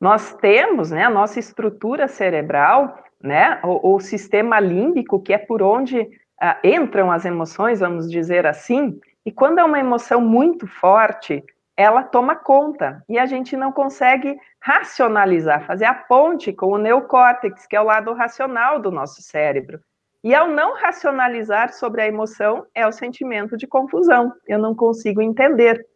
Nós 0.00 0.34
temos, 0.34 0.90
né, 0.90 1.04
a 1.04 1.10
nossa 1.10 1.38
estrutura 1.38 2.08
cerebral, 2.08 2.98
né, 3.22 3.60
o, 3.62 3.96
o 3.96 4.00
sistema 4.00 4.58
límbico, 4.58 5.20
que 5.20 5.34
é 5.34 5.38
por 5.38 5.62
onde 5.62 6.00
uh, 6.00 6.66
entram 6.66 7.12
as 7.12 7.26
emoções, 7.26 7.80
vamos 7.80 8.10
dizer 8.10 8.46
assim, 8.46 8.98
e 9.26 9.30
quando 9.30 9.58
é 9.58 9.64
uma 9.64 9.78
emoção 9.78 10.22
muito 10.22 10.66
forte, 10.66 11.44
ela 11.76 12.02
toma 12.02 12.34
conta 12.34 13.04
e 13.08 13.18
a 13.18 13.26
gente 13.26 13.56
não 13.56 13.70
consegue 13.70 14.38
racionalizar, 14.60 15.66
fazer 15.66 15.84
a 15.84 15.94
ponte 15.94 16.52
com 16.52 16.68
o 16.68 16.78
neocórtex, 16.78 17.66
que 17.66 17.76
é 17.76 17.80
o 17.80 17.84
lado 17.84 18.12
racional 18.14 18.78
do 18.78 18.90
nosso 18.90 19.22
cérebro. 19.22 19.80
E 20.22 20.34
ao 20.34 20.48
não 20.48 20.74
racionalizar 20.74 21.72
sobre 21.72 22.02
a 22.02 22.06
emoção, 22.06 22.66
é 22.74 22.86
o 22.86 22.92
sentimento 22.92 23.56
de 23.56 23.66
confusão. 23.66 24.32
Eu 24.46 24.58
não 24.58 24.74
consigo 24.74 25.22
entender. 25.22 25.86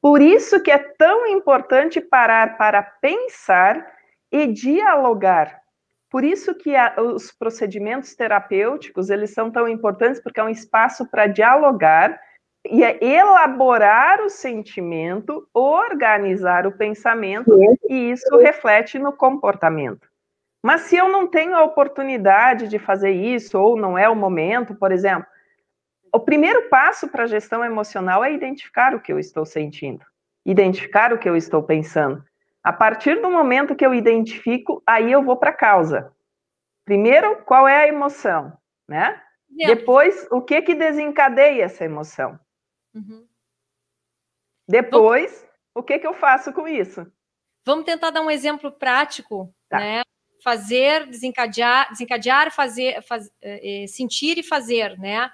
Por 0.00 0.20
isso 0.20 0.62
que 0.62 0.70
é 0.70 0.78
tão 0.78 1.26
importante 1.26 2.00
parar 2.00 2.56
para 2.56 2.82
pensar 2.82 3.86
e 4.30 4.46
dialogar. 4.46 5.60
Por 6.10 6.24
isso 6.24 6.54
que 6.54 6.76
a, 6.76 6.94
os 7.00 7.32
procedimentos 7.32 8.14
terapêuticos, 8.14 9.10
eles 9.10 9.32
são 9.32 9.50
tão 9.50 9.66
importantes 9.66 10.20
porque 10.22 10.38
é 10.38 10.44
um 10.44 10.48
espaço 10.48 11.08
para 11.10 11.26
dialogar 11.26 12.20
e 12.64 12.84
é 12.84 13.02
elaborar 13.02 14.20
o 14.20 14.28
sentimento, 14.28 15.48
organizar 15.52 16.66
o 16.66 16.76
pensamento, 16.76 17.50
e 17.88 18.10
isso 18.10 18.36
reflete 18.36 18.98
no 18.98 19.12
comportamento. 19.12 20.11
Mas 20.62 20.82
se 20.82 20.96
eu 20.96 21.08
não 21.08 21.26
tenho 21.26 21.56
a 21.56 21.64
oportunidade 21.64 22.68
de 22.68 22.78
fazer 22.78 23.10
isso, 23.10 23.58
ou 23.58 23.76
não 23.76 23.98
é 23.98 24.08
o 24.08 24.14
momento, 24.14 24.74
por 24.74 24.92
exemplo, 24.92 25.26
o 26.14 26.20
primeiro 26.20 26.68
passo 26.68 27.08
para 27.08 27.24
a 27.24 27.26
gestão 27.26 27.64
emocional 27.64 28.22
é 28.22 28.32
identificar 28.32 28.94
o 28.94 29.00
que 29.00 29.12
eu 29.12 29.18
estou 29.18 29.44
sentindo, 29.44 30.04
identificar 30.46 31.12
o 31.12 31.18
que 31.18 31.28
eu 31.28 31.36
estou 31.36 31.62
pensando. 31.62 32.24
A 32.62 32.72
partir 32.72 33.20
do 33.20 33.28
momento 33.28 33.74
que 33.74 33.84
eu 33.84 33.92
identifico, 33.92 34.80
aí 34.86 35.10
eu 35.10 35.22
vou 35.22 35.36
para 35.36 35.50
a 35.50 35.54
causa. 35.54 36.12
Primeiro, 36.84 37.42
qual 37.44 37.66
é 37.66 37.78
a 37.78 37.88
emoção, 37.88 38.56
né? 38.88 39.20
Depois, 39.48 40.26
o 40.30 40.40
que 40.40 40.62
que 40.62 40.74
desencadeia 40.74 41.64
essa 41.64 41.84
emoção? 41.84 42.38
Uhum. 42.94 43.26
Depois, 44.66 45.32
Vamos... 45.32 45.56
o 45.74 45.82
que, 45.82 45.98
que 45.98 46.06
eu 46.06 46.14
faço 46.14 46.52
com 46.52 46.66
isso? 46.66 47.06
Vamos 47.64 47.84
tentar 47.84 48.10
dar 48.10 48.22
um 48.22 48.30
exemplo 48.30 48.72
prático, 48.72 49.52
tá. 49.68 49.78
né? 49.78 50.02
Fazer, 50.42 51.06
desencadear, 51.06 51.90
desencadear, 51.90 52.50
fazer, 52.50 53.02
faz, 53.02 53.30
é, 53.40 53.84
sentir 53.86 54.38
e 54.38 54.42
fazer, 54.42 54.98
né? 54.98 55.30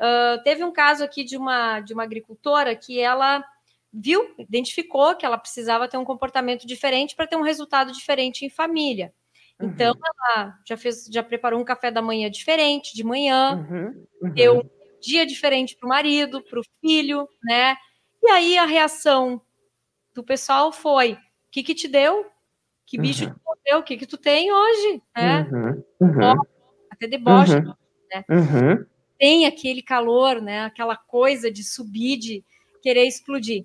Uh, 0.00 0.42
teve 0.42 0.64
um 0.64 0.72
caso 0.72 1.04
aqui 1.04 1.22
de 1.24 1.36
uma, 1.36 1.80
de 1.80 1.92
uma 1.92 2.02
agricultora 2.02 2.74
que 2.74 2.98
ela 2.98 3.44
viu, 3.92 4.34
identificou 4.38 5.14
que 5.14 5.26
ela 5.26 5.36
precisava 5.36 5.88
ter 5.88 5.98
um 5.98 6.04
comportamento 6.04 6.66
diferente 6.66 7.14
para 7.14 7.26
ter 7.26 7.36
um 7.36 7.42
resultado 7.42 7.92
diferente 7.92 8.44
em 8.44 8.50
família. 8.50 9.12
Então, 9.60 9.92
uhum. 9.92 10.00
ela 10.34 10.58
já 10.66 10.76
fez, 10.76 11.06
já 11.12 11.22
preparou 11.22 11.60
um 11.60 11.64
café 11.64 11.90
da 11.90 12.00
manhã 12.00 12.30
diferente, 12.30 12.94
de 12.94 13.04
manhã, 13.04 13.56
uhum. 13.56 14.06
Uhum. 14.22 14.32
deu 14.32 14.70
dia 15.00 15.26
diferente 15.26 15.76
para 15.76 15.86
o 15.86 15.90
marido, 15.90 16.42
para 16.42 16.60
o 16.60 16.64
filho, 16.80 17.28
né? 17.42 17.76
E 18.22 18.30
aí 18.30 18.58
a 18.58 18.64
reação 18.64 19.40
do 20.14 20.24
pessoal 20.24 20.72
foi: 20.72 21.12
o 21.12 21.18
que, 21.50 21.62
que 21.62 21.74
te 21.74 21.88
deu? 21.88 22.26
Que 22.90 22.98
bicho 22.98 23.24
uhum. 23.24 23.30
te 23.30 23.60
deu? 23.64 23.78
O 23.78 23.82
que, 23.84 23.96
que 23.96 24.06
tu 24.06 24.18
tem 24.18 24.52
hoje? 24.52 25.02
Né? 25.16 25.48
Uhum. 25.52 25.84
Uhum. 26.00 26.42
Até 26.90 27.06
deboche, 27.06 27.54
uhum. 27.54 27.74
né? 28.12 28.24
Uhum. 28.28 28.84
Tem 29.16 29.46
aquele 29.46 29.80
calor, 29.80 30.42
né? 30.42 30.64
Aquela 30.64 30.96
coisa 30.96 31.52
de 31.52 31.62
subir, 31.62 32.18
de 32.18 32.44
querer 32.82 33.06
explodir. 33.06 33.64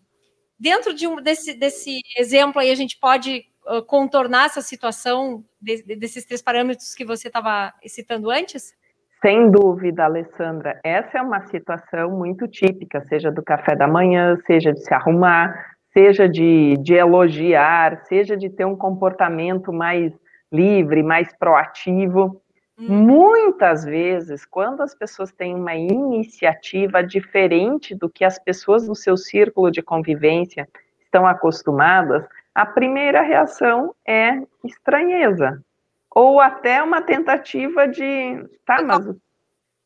Dentro 0.59 0.93
de 0.93 1.07
um 1.07 1.15
desse, 1.15 1.55
desse 1.55 2.01
exemplo 2.15 2.61
aí, 2.61 2.69
a 2.69 2.75
gente 2.75 2.99
pode 2.99 3.43
uh, 3.65 3.81
contornar 3.81 4.45
essa 4.45 4.61
situação 4.61 5.43
de, 5.59 5.81
desses 5.95 6.23
três 6.23 6.43
parâmetros 6.43 6.93
que 6.93 7.03
você 7.03 7.27
estava 7.27 7.73
citando 7.87 8.29
antes? 8.29 8.75
Sem 9.23 9.49
dúvida, 9.49 10.03
Alessandra, 10.03 10.79
essa 10.83 11.17
é 11.17 11.21
uma 11.21 11.47
situação 11.47 12.11
muito 12.11 12.47
típica, 12.47 13.03
seja 13.05 13.31
do 13.31 13.41
café 13.41 13.75
da 13.75 13.87
manhã, 13.87 14.37
seja 14.45 14.71
de 14.71 14.81
se 14.81 14.93
arrumar, 14.93 15.74
seja 15.95 16.27
de, 16.27 16.75
de 16.81 16.93
elogiar, 16.93 18.03
seja 18.03 18.35
de 18.35 18.49
ter 18.49 18.65
um 18.65 18.75
comportamento 18.75 19.71
mais 19.71 20.11
livre, 20.51 21.01
mais 21.01 21.33
proativo. 21.33 22.41
Hum. 22.77 22.85
Muitas 22.89 23.85
vezes, 23.85 24.45
quando 24.45 24.81
as 24.81 24.93
pessoas 24.93 25.31
têm 25.31 25.55
uma 25.55 25.73
iniciativa 25.73 27.01
diferente 27.01 27.95
do 27.95 28.09
que 28.09 28.25
as 28.25 28.37
pessoas 28.37 28.85
do 28.85 28.93
seu 28.93 29.15
círculo 29.15 29.71
de 29.71 29.81
convivência 29.81 30.67
estão 31.01 31.25
acostumadas, 31.25 32.25
a 32.53 32.65
primeira 32.65 33.21
reação 33.21 33.95
é 34.05 34.41
estranheza, 34.65 35.63
ou 36.13 36.41
até 36.41 36.83
uma 36.83 37.01
tentativa 37.01 37.87
de, 37.87 38.45
tá, 38.65 38.81
mas 38.81 39.15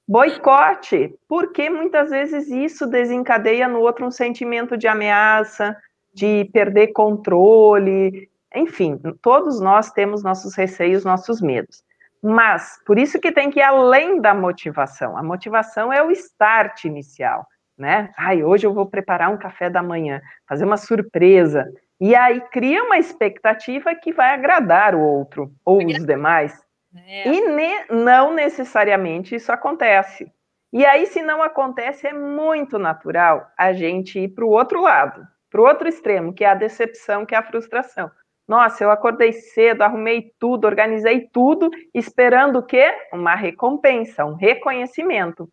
boicote, 0.07 1.15
porque 1.27 1.69
muitas 1.69 2.09
vezes 2.09 2.49
isso 2.49 2.87
desencadeia 2.87 3.67
no 3.67 3.79
outro 3.79 4.07
um 4.07 4.11
sentimento 4.11 4.75
de 4.75 4.87
ameaça, 4.87 5.77
de 6.13 6.49
perder 6.51 6.87
controle, 6.87 8.29
enfim, 8.55 8.99
todos 9.21 9.59
nós 9.59 9.91
temos 9.91 10.23
nossos 10.23 10.55
receios, 10.55 11.05
nossos 11.05 11.41
medos. 11.41 11.83
Mas, 12.21 12.79
por 12.85 12.97
isso 12.97 13.19
que 13.19 13.31
tem 13.31 13.49
que 13.49 13.59
ir 13.59 13.63
além 13.63 14.19
da 14.19 14.33
motivação. 14.33 15.17
A 15.17 15.23
motivação 15.23 15.93
é 15.93 16.03
o 16.03 16.11
start 16.11 16.85
inicial, 16.85 17.47
né? 17.77 18.11
Ai, 18.17 18.43
hoje 18.43 18.67
eu 18.67 18.73
vou 18.73 18.85
preparar 18.85 19.31
um 19.31 19.37
café 19.37 19.69
da 19.69 19.81
manhã, 19.81 20.21
fazer 20.47 20.65
uma 20.65 20.77
surpresa. 20.77 21.65
E 21.99 22.15
aí 22.15 22.41
cria 22.51 22.83
uma 22.83 22.97
expectativa 22.97 23.95
que 23.95 24.11
vai 24.11 24.33
agradar 24.33 24.95
o 24.95 25.01
outro 25.01 25.51
ou 25.63 25.85
os 25.85 26.05
demais. 26.05 26.61
É. 26.95 27.27
E 27.29 27.47
ne 27.47 27.85
não 27.89 28.33
necessariamente 28.33 29.35
isso 29.35 29.51
acontece. 29.51 30.29
E 30.71 30.85
aí, 30.85 31.05
se 31.07 31.21
não 31.21 31.41
acontece, 31.41 32.07
é 32.07 32.13
muito 32.13 32.77
natural 32.77 33.47
a 33.57 33.73
gente 33.73 34.19
ir 34.19 34.29
para 34.29 34.45
o 34.45 34.49
outro 34.49 34.81
lado, 34.81 35.27
para 35.49 35.61
o 35.61 35.65
outro 35.65 35.87
extremo, 35.87 36.33
que 36.33 36.43
é 36.43 36.49
a 36.49 36.55
decepção, 36.55 37.25
que 37.25 37.33
é 37.33 37.37
a 37.37 37.43
frustração. 37.43 38.11
Nossa, 38.47 38.83
eu 38.83 38.89
acordei 38.89 39.31
cedo, 39.31 39.83
arrumei 39.83 40.31
tudo, 40.39 40.65
organizei 40.65 41.29
tudo, 41.31 41.69
esperando 41.93 42.59
o 42.59 42.63
quê? 42.63 42.91
Uma 43.13 43.35
recompensa, 43.35 44.25
um 44.25 44.33
reconhecimento. 44.33 45.47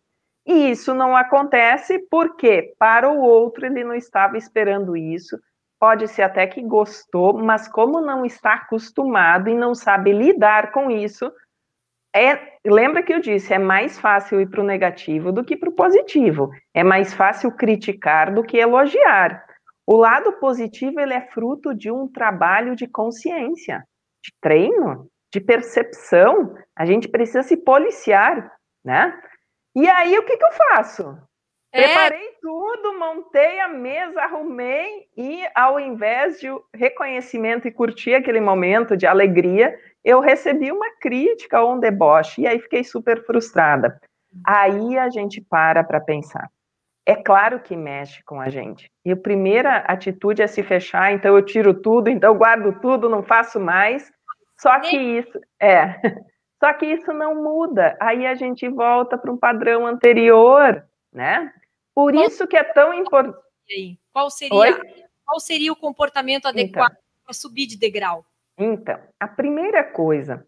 E 0.45 0.71
isso 0.71 0.95
não 0.95 1.15
acontece 1.15 1.99
porque, 2.09 2.73
para 2.79 3.09
o 3.09 3.19
outro, 3.19 3.65
ele 3.65 3.83
não 3.83 3.93
estava 3.93 4.37
esperando 4.37 4.97
isso, 4.97 5.37
pode 5.79 6.07
ser 6.07 6.23
até 6.23 6.47
que 6.47 6.63
gostou, 6.63 7.37
mas 7.37 7.67
como 7.67 8.01
não 8.01 8.25
está 8.25 8.53
acostumado 8.53 9.49
e 9.49 9.55
não 9.55 9.75
sabe 9.75 10.11
lidar 10.11 10.71
com 10.71 10.89
isso, 10.89 11.31
é, 12.15 12.39
lembra 12.65 13.03
que 13.03 13.13
eu 13.13 13.19
disse, 13.19 13.53
é 13.53 13.59
mais 13.59 13.99
fácil 13.99 14.41
ir 14.41 14.49
para 14.49 14.61
o 14.61 14.65
negativo 14.65 15.31
do 15.31 15.43
que 15.43 15.55
para 15.55 15.69
o 15.69 15.75
positivo. 15.75 16.49
É 16.73 16.83
mais 16.83 17.13
fácil 17.13 17.51
criticar 17.51 18.33
do 18.33 18.43
que 18.43 18.57
elogiar. 18.57 19.45
O 19.87 19.95
lado 19.95 20.33
positivo 20.33 20.99
ele 20.99 21.13
é 21.13 21.21
fruto 21.21 21.73
de 21.73 21.89
um 21.89 22.09
trabalho 22.09 22.75
de 22.75 22.85
consciência, 22.85 23.85
de 24.21 24.33
treino, 24.41 25.07
de 25.33 25.39
percepção. 25.39 26.55
A 26.75 26.85
gente 26.85 27.07
precisa 27.07 27.41
se 27.41 27.55
policiar, 27.55 28.51
né? 28.83 29.17
E 29.73 29.87
aí 29.87 30.19
o 30.19 30.25
que, 30.25 30.35
que 30.35 30.43
eu 30.43 30.51
faço? 30.51 31.17
É. 31.71 31.83
Preparei 31.83 32.31
tudo, 32.41 32.99
montei 32.99 33.61
a 33.61 33.69
mesa, 33.69 34.21
arrumei 34.21 35.07
e, 35.15 35.45
ao 35.55 35.79
invés 35.79 36.39
de 36.39 36.47
reconhecimento 36.73 37.67
e 37.67 37.71
curtir 37.71 38.13
aquele 38.13 38.41
momento 38.41 38.97
de 38.97 39.05
alegria, 39.05 39.77
eu 40.03 40.19
recebi 40.19 40.69
uma 40.69 40.89
crítica 40.99 41.61
ou 41.61 41.75
um 41.75 41.79
deboche 41.79 42.41
e 42.41 42.47
aí 42.47 42.59
fiquei 42.59 42.83
super 42.83 43.25
frustrada. 43.25 44.01
Aí 44.45 44.97
a 44.97 45.09
gente 45.09 45.41
para 45.41 45.83
para 45.83 46.01
pensar. 46.01 46.49
É 47.07 47.15
claro 47.15 47.61
que 47.61 47.73
mexe 47.73 48.21
com 48.23 48.41
a 48.41 48.49
gente. 48.49 48.91
E 49.05 49.13
a 49.13 49.15
primeira 49.15 49.77
atitude 49.77 50.41
é 50.41 50.47
se 50.47 50.61
fechar, 50.61 51.13
então 51.13 51.33
eu 51.33 51.41
tiro 51.41 51.73
tudo, 51.73 52.09
então 52.09 52.33
eu 52.33 52.37
guardo 52.37 52.81
tudo, 52.81 53.07
não 53.07 53.23
faço 53.23 53.61
mais. 53.61 54.11
Só 54.59 54.77
que 54.81 54.97
isso 54.97 55.39
é 55.57 55.95
Só 56.59 56.73
que 56.73 56.85
isso 56.85 57.13
não 57.13 57.41
muda. 57.41 57.95
Aí 58.01 58.25
a 58.25 58.35
gente 58.35 58.67
volta 58.67 59.17
para 59.17 59.31
um 59.31 59.37
padrão 59.37 59.85
anterior, 59.85 60.83
né? 61.13 61.53
Por 61.95 62.11
qual 62.11 62.25
isso 62.25 62.45
que 62.45 62.57
é 62.57 62.63
tão 62.63 62.93
importante. 62.93 63.39
Qual 64.11 64.29
seria, 64.29 64.81
qual 65.25 65.39
seria 65.39 65.71
o 65.71 65.75
comportamento 65.75 66.49
então. 66.49 66.51
adequado 66.51 66.91
então, 66.91 67.03
para 67.23 67.33
subir 67.33 67.67
de 67.67 67.77
degrau? 67.77 68.25
Então, 68.57 68.99
a 69.17 69.27
primeira 69.27 69.83
coisa, 69.83 70.45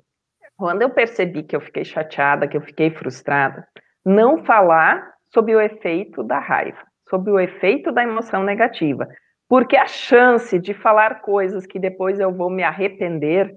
quando 0.58 0.82
eu 0.82 0.89
percebi 0.89 1.43
que 1.43 1.56
eu 1.56 1.62
fiquei 1.62 1.86
chateada, 1.86 2.48
que 2.48 2.58
eu 2.58 2.62
fiquei 2.62 2.89
frustrada, 2.89 3.67
não 4.04 4.43
falar 4.43 5.13
sobre 5.34 5.56
o 5.56 5.62
efeito 5.62 6.24
da 6.24 6.39
raiva, 6.39 6.80
sobre 7.10 7.32
o 7.32 7.39
efeito 7.39 7.92
da 7.92 8.04
emoção 8.04 8.44
negativa. 8.44 9.08
Porque 9.48 9.76
a 9.76 9.88
chance 9.88 10.60
de 10.60 10.74
falar 10.74 11.22
coisas 11.22 11.65
que 11.65 11.80
depois 11.80 12.20
eu 12.20 12.32
vou 12.32 12.50
me 12.50 12.63
arrepender 12.63 13.56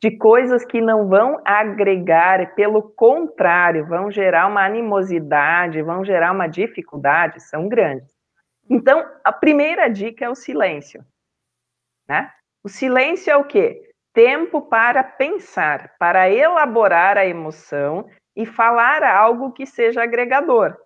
de 0.00 0.10
coisas 0.16 0.64
que 0.64 0.80
não 0.80 1.08
vão 1.08 1.40
agregar, 1.44 2.54
pelo 2.56 2.82
contrário, 2.82 3.86
vão 3.86 4.10
gerar 4.10 4.48
uma 4.48 4.64
animosidade, 4.64 5.80
vão 5.80 6.04
gerar 6.04 6.32
uma 6.32 6.48
dificuldade, 6.48 7.40
são 7.40 7.68
grandes. 7.68 8.10
Então, 8.68 9.04
a 9.22 9.32
primeira 9.32 9.88
dica 9.88 10.24
é 10.24 10.28
o 10.28 10.34
silêncio. 10.34 11.04
Né? 12.08 12.28
O 12.64 12.68
silêncio 12.68 13.30
é 13.30 13.36
o 13.36 13.44
quê? 13.44 13.80
Tempo 14.12 14.62
para 14.62 15.04
pensar, 15.04 15.94
para 15.98 16.28
elaborar 16.28 17.16
a 17.16 17.24
emoção 17.24 18.08
e 18.34 18.44
falar 18.44 19.04
algo 19.04 19.52
que 19.52 19.66
seja 19.66 20.02
agregador. 20.02 20.76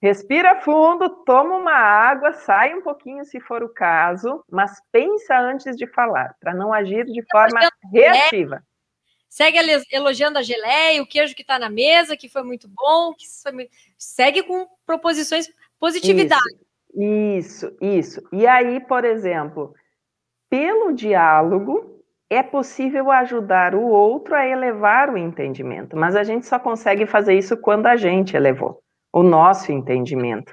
Respira 0.00 0.60
fundo, 0.60 1.08
toma 1.24 1.56
uma 1.56 1.72
água, 1.72 2.32
sai 2.32 2.74
um 2.74 2.82
pouquinho 2.82 3.24
se 3.24 3.40
for 3.40 3.62
o 3.62 3.68
caso, 3.68 4.44
mas 4.50 4.78
pensa 4.92 5.38
antes 5.38 5.74
de 5.74 5.86
falar, 5.86 6.36
para 6.38 6.54
não 6.54 6.72
agir 6.72 7.06
de 7.06 7.24
forma 7.30 7.60
reativa. 7.90 8.62
Segue 9.28 9.58
elogiando 9.90 10.38
a 10.38 10.42
geleia, 10.42 11.02
o 11.02 11.06
queijo 11.06 11.34
que 11.34 11.42
está 11.42 11.58
na 11.58 11.70
mesa, 11.70 12.16
que 12.16 12.28
foi 12.28 12.42
muito 12.42 12.68
bom, 12.68 13.14
que 13.14 13.24
foi... 13.42 13.68
segue 13.98 14.42
com 14.42 14.66
proposições 14.84 15.48
positividade. 15.78 16.42
Isso, 16.94 17.66
isso, 17.80 18.20
isso. 18.20 18.28
E 18.32 18.46
aí, 18.46 18.80
por 18.80 19.04
exemplo, 19.04 19.74
pelo 20.48 20.92
diálogo, 20.92 22.02
é 22.28 22.42
possível 22.42 23.10
ajudar 23.10 23.74
o 23.74 23.86
outro 23.86 24.34
a 24.34 24.46
elevar 24.46 25.10
o 25.10 25.18
entendimento, 25.18 25.96
mas 25.96 26.16
a 26.16 26.22
gente 26.22 26.46
só 26.46 26.58
consegue 26.58 27.06
fazer 27.06 27.36
isso 27.36 27.56
quando 27.56 27.86
a 27.86 27.96
gente 27.96 28.36
elevou 28.36 28.82
o 29.16 29.22
nosso 29.22 29.72
entendimento, 29.72 30.52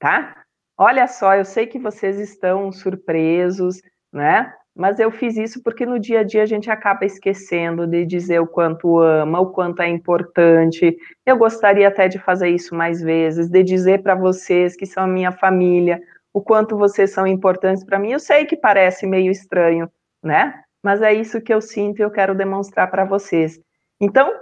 tá? 0.00 0.42
Olha 0.76 1.06
só, 1.06 1.36
eu 1.36 1.44
sei 1.44 1.64
que 1.68 1.78
vocês 1.78 2.18
estão 2.18 2.72
surpresos, 2.72 3.80
né? 4.12 4.52
Mas 4.74 4.98
eu 4.98 5.12
fiz 5.12 5.36
isso 5.36 5.62
porque 5.62 5.86
no 5.86 5.96
dia 5.96 6.20
a 6.20 6.22
dia 6.24 6.42
a 6.42 6.46
gente 6.46 6.68
acaba 6.68 7.04
esquecendo 7.04 7.86
de 7.86 8.04
dizer 8.04 8.40
o 8.40 8.48
quanto 8.48 8.98
ama, 8.98 9.38
o 9.38 9.52
quanto 9.52 9.80
é 9.80 9.88
importante. 9.88 10.96
Eu 11.24 11.36
gostaria 11.36 11.86
até 11.86 12.08
de 12.08 12.18
fazer 12.18 12.48
isso 12.48 12.74
mais 12.74 13.00
vezes, 13.00 13.48
de 13.48 13.62
dizer 13.62 14.02
para 14.02 14.16
vocês 14.16 14.74
que 14.74 14.86
são 14.86 15.04
a 15.04 15.06
minha 15.06 15.30
família, 15.30 16.02
o 16.34 16.42
quanto 16.42 16.76
vocês 16.76 17.12
são 17.12 17.28
importantes 17.28 17.84
para 17.84 18.00
mim. 18.00 18.10
Eu 18.10 18.18
sei 18.18 18.44
que 18.44 18.56
parece 18.56 19.06
meio 19.06 19.30
estranho, 19.30 19.88
né? 20.20 20.60
Mas 20.82 21.00
é 21.00 21.12
isso 21.12 21.40
que 21.40 21.54
eu 21.54 21.60
sinto 21.60 22.00
e 22.00 22.02
eu 22.02 22.10
quero 22.10 22.34
demonstrar 22.34 22.90
para 22.90 23.04
vocês. 23.04 23.60
Então, 24.00 24.32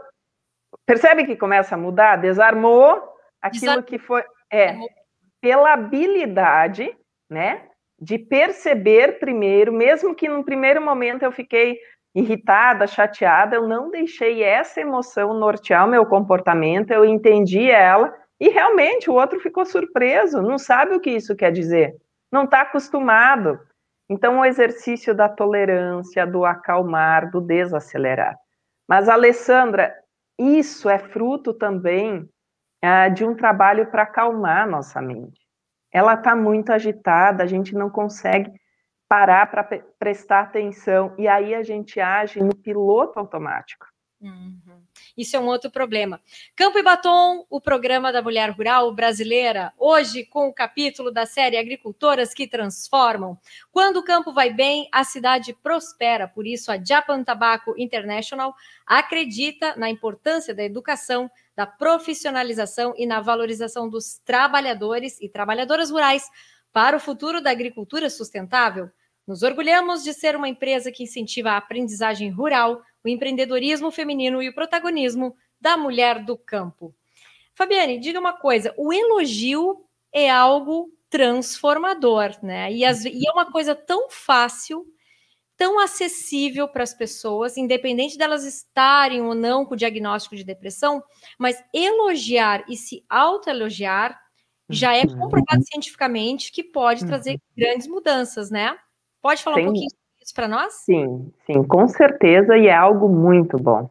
percebe 0.87 1.27
que 1.27 1.37
começa 1.37 1.75
a 1.75 1.79
mudar? 1.79 2.17
Desarmou, 2.17 3.18
aquilo 3.43 3.83
que 3.83 3.99
foi 3.99 4.23
é 4.51 4.77
pela 5.41 5.73
habilidade, 5.73 6.97
né, 7.31 7.69
de 8.01 8.19
perceber 8.19 9.19
primeiro, 9.19 9.73
mesmo 9.73 10.15
que 10.15 10.29
no 10.29 10.45
primeiro 10.45 10.81
momento 10.81 11.23
eu 11.23 11.33
fiquei 11.33 11.79
irritada, 12.15 12.87
chateada, 12.87 13.57
eu 13.57 13.69
não 13.69 13.91
deixei 13.91 14.43
essa 14.43 14.81
emoção 14.81 15.35
nortear 15.35 15.87
o 15.87 15.91
meu 15.91 16.07
comportamento, 16.07 16.91
eu 16.91 17.05
entendi 17.05 17.71
ela 17.71 18.13
e 18.41 18.49
realmente 18.49 19.11
o 19.11 19.15
outro 19.15 19.39
ficou 19.41 19.65
surpreso, 19.65 20.43
não 20.43 20.59
sabe 20.59 20.95
o 20.95 21.01
que 21.01 21.11
isso 21.11 21.37
quer 21.37 21.53
dizer, 21.53 21.95
não 22.33 22.45
está 22.45 22.63
acostumado. 22.63 23.59
Então, 24.11 24.39
o 24.39 24.45
exercício 24.45 25.15
da 25.15 25.29
tolerância, 25.29 26.27
do 26.27 26.45
acalmar, 26.45 27.31
do 27.31 27.41
desacelerar. 27.43 28.37
Mas, 28.89 29.07
Alessandra, 29.07 29.95
isso 30.39 30.89
é 30.89 30.99
fruto 30.99 31.53
também 31.53 32.27
é, 32.83 33.11
de 33.11 33.25
um 33.25 33.35
trabalho 33.35 33.91
para 33.91 34.03
acalmar 34.03 34.63
a 34.63 34.67
nossa 34.67 35.01
mente. 35.01 35.41
Ela 35.93 36.15
está 36.15 36.37
muito 36.37 36.73
agitada, 36.73 37.43
a 37.43 37.47
gente 37.47 37.75
não 37.75 37.91
consegue 37.91 38.51
parar 39.09 39.51
para 39.51 39.65
prestar 39.99 40.41
atenção, 40.41 41.15
e 41.17 41.27
aí 41.27 41.55
a 41.55 41.63
gente 41.63 41.99
age 41.99 42.41
no 42.41 42.55
piloto 42.55 43.19
automático. 43.19 43.87
Uhum. 44.21 44.83
Isso 45.19 45.37
é 45.37 45.41
um 45.41 45.47
outro 45.47 45.69
problema. 45.69 46.23
Campo 46.55 46.79
e 46.79 46.83
Batom, 46.83 47.45
o 47.51 47.61
programa 47.61 48.13
da 48.13 48.23
mulher 48.23 48.51
rural 48.51 48.95
brasileira, 48.95 49.73
hoje 49.77 50.25
com 50.25 50.47
o 50.47 50.55
capítulo 50.55 51.11
da 51.11 51.27
série 51.27 51.57
Agricultoras 51.57 52.33
que 52.33 52.47
Transformam. 52.47 53.37
Quando 53.73 53.97
o 53.97 54.05
campo 54.05 54.33
vai 54.33 54.53
bem, 54.53 54.89
a 54.93 55.03
cidade 55.03 55.53
prospera. 55.53 56.29
Por 56.29 56.47
isso, 56.47 56.71
a 56.71 56.79
Japan 56.81 57.25
Tobacco 57.25 57.75
International 57.77 58.55
acredita 58.87 59.75
na 59.75 59.91
importância 59.91 60.55
da 60.55 60.63
educação, 60.63 61.29
da 61.57 61.67
profissionalização 61.67 62.95
e 62.97 63.05
na 63.05 63.21
valorização 63.21 63.91
dos 63.91 64.21
trabalhadores 64.25 65.21
e 65.21 65.29
trabalhadoras 65.29 65.91
rurais 65.91 66.31
para 66.73 66.97
o 66.97 67.01
futuro 67.01 67.41
da 67.41 67.51
agricultura 67.51 68.09
sustentável. 68.09 68.89
Nos 69.27 69.43
orgulhamos 69.43 70.05
de 70.05 70.15
ser 70.15 70.37
uma 70.37 70.49
empresa 70.49 70.93
que 70.93 71.03
incentiva 71.03 71.51
a 71.51 71.57
aprendizagem 71.57 72.31
rural 72.31 72.81
o 73.05 73.09
empreendedorismo 73.09 73.91
feminino 73.91 74.43
e 74.43 74.49
o 74.49 74.55
protagonismo 74.55 75.35
da 75.61 75.77
mulher 75.77 76.25
do 76.25 76.37
campo. 76.37 76.95
Fabiane, 77.55 77.99
diga 77.99 78.21
uma 78.21 78.33
coisa: 78.33 78.75
o 78.77 78.93
elogio 78.93 79.85
é 80.13 80.31
algo 80.31 80.93
transformador, 81.11 82.37
né? 82.43 82.73
E, 82.73 82.85
as, 82.85 83.05
e 83.05 83.27
é 83.27 83.33
uma 83.33 83.51
coisa 83.51 83.75
tão 83.75 84.09
fácil, 84.11 84.87
tão 85.57 85.79
acessível 85.79 86.69
para 86.69 86.83
as 86.83 86.95
pessoas, 86.95 87.57
independente 87.57 88.17
delas 88.17 88.45
estarem 88.45 89.23
ou 89.23 89.35
não 89.35 89.65
com 89.65 89.75
o 89.75 89.77
diagnóstico 89.77 90.37
de 90.37 90.45
depressão, 90.45 91.03
mas 91.39 91.63
elogiar 91.75 92.65
e 92.69 92.77
se 92.77 93.05
autoelogiar 93.09 94.21
já 94.71 94.95
é 94.95 95.03
uhum. 95.03 95.19
comprovado 95.19 95.65
cientificamente 95.65 96.53
que 96.53 96.63
pode 96.63 97.07
trazer 97.07 97.33
uhum. 97.33 97.39
grandes 97.57 97.89
mudanças, 97.89 98.51
né? 98.51 98.79
Pode 99.23 99.43
falar 99.43 99.57
Sim. 99.57 99.63
um 99.63 99.65
pouquinho 99.67 99.98
para 100.35 100.49
nós? 100.49 100.75
Sim, 100.85 101.33
sim, 101.47 101.63
com 101.65 101.87
certeza, 101.87 102.57
e 102.57 102.67
é 102.67 102.75
algo 102.75 103.09
muito 103.09 103.57
bom. 103.57 103.91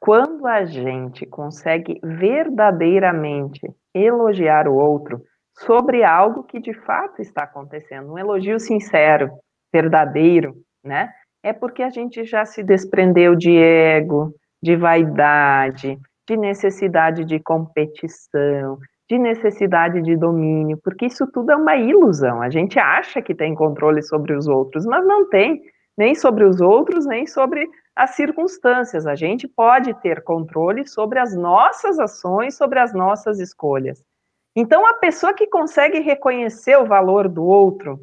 Quando 0.00 0.46
a 0.46 0.64
gente 0.64 1.24
consegue 1.24 1.98
verdadeiramente 2.02 3.60
elogiar 3.94 4.68
o 4.68 4.74
outro 4.74 5.22
sobre 5.58 6.04
algo 6.04 6.42
que 6.42 6.60
de 6.60 6.74
fato 6.74 7.22
está 7.22 7.44
acontecendo, 7.44 8.12
um 8.12 8.18
elogio 8.18 8.58
sincero, 8.58 9.30
verdadeiro, 9.72 10.54
né? 10.84 11.10
É 11.42 11.52
porque 11.52 11.82
a 11.82 11.90
gente 11.90 12.24
já 12.24 12.44
se 12.44 12.62
desprendeu 12.62 13.34
de 13.34 13.56
ego, 13.56 14.34
de 14.62 14.76
vaidade, 14.76 15.98
de 16.28 16.36
necessidade 16.36 17.24
de 17.24 17.38
competição, 17.38 18.78
de 19.08 19.18
necessidade 19.18 20.00
de 20.02 20.16
domínio, 20.16 20.78
porque 20.82 21.06
isso 21.06 21.26
tudo 21.32 21.52
é 21.52 21.56
uma 21.56 21.76
ilusão. 21.76 22.40
A 22.40 22.48
gente 22.48 22.78
acha 22.78 23.20
que 23.20 23.34
tem 23.34 23.54
controle 23.54 24.02
sobre 24.02 24.34
os 24.34 24.48
outros, 24.48 24.86
mas 24.86 25.06
não 25.06 25.28
tem 25.28 25.62
nem 25.96 26.14
sobre 26.14 26.44
os 26.44 26.60
outros, 26.60 27.06
nem 27.06 27.26
sobre 27.26 27.68
as 27.94 28.10
circunstâncias. 28.10 29.06
A 29.06 29.14
gente 29.14 29.46
pode 29.46 29.94
ter 30.00 30.22
controle 30.22 30.86
sobre 30.86 31.18
as 31.18 31.34
nossas 31.34 31.98
ações, 31.98 32.56
sobre 32.56 32.78
as 32.78 32.92
nossas 32.92 33.38
escolhas. 33.38 34.04
Então, 34.56 34.86
a 34.86 34.94
pessoa 34.94 35.34
que 35.34 35.46
consegue 35.46 36.00
reconhecer 36.00 36.76
o 36.76 36.86
valor 36.86 37.28
do 37.28 37.44
outro 37.44 38.00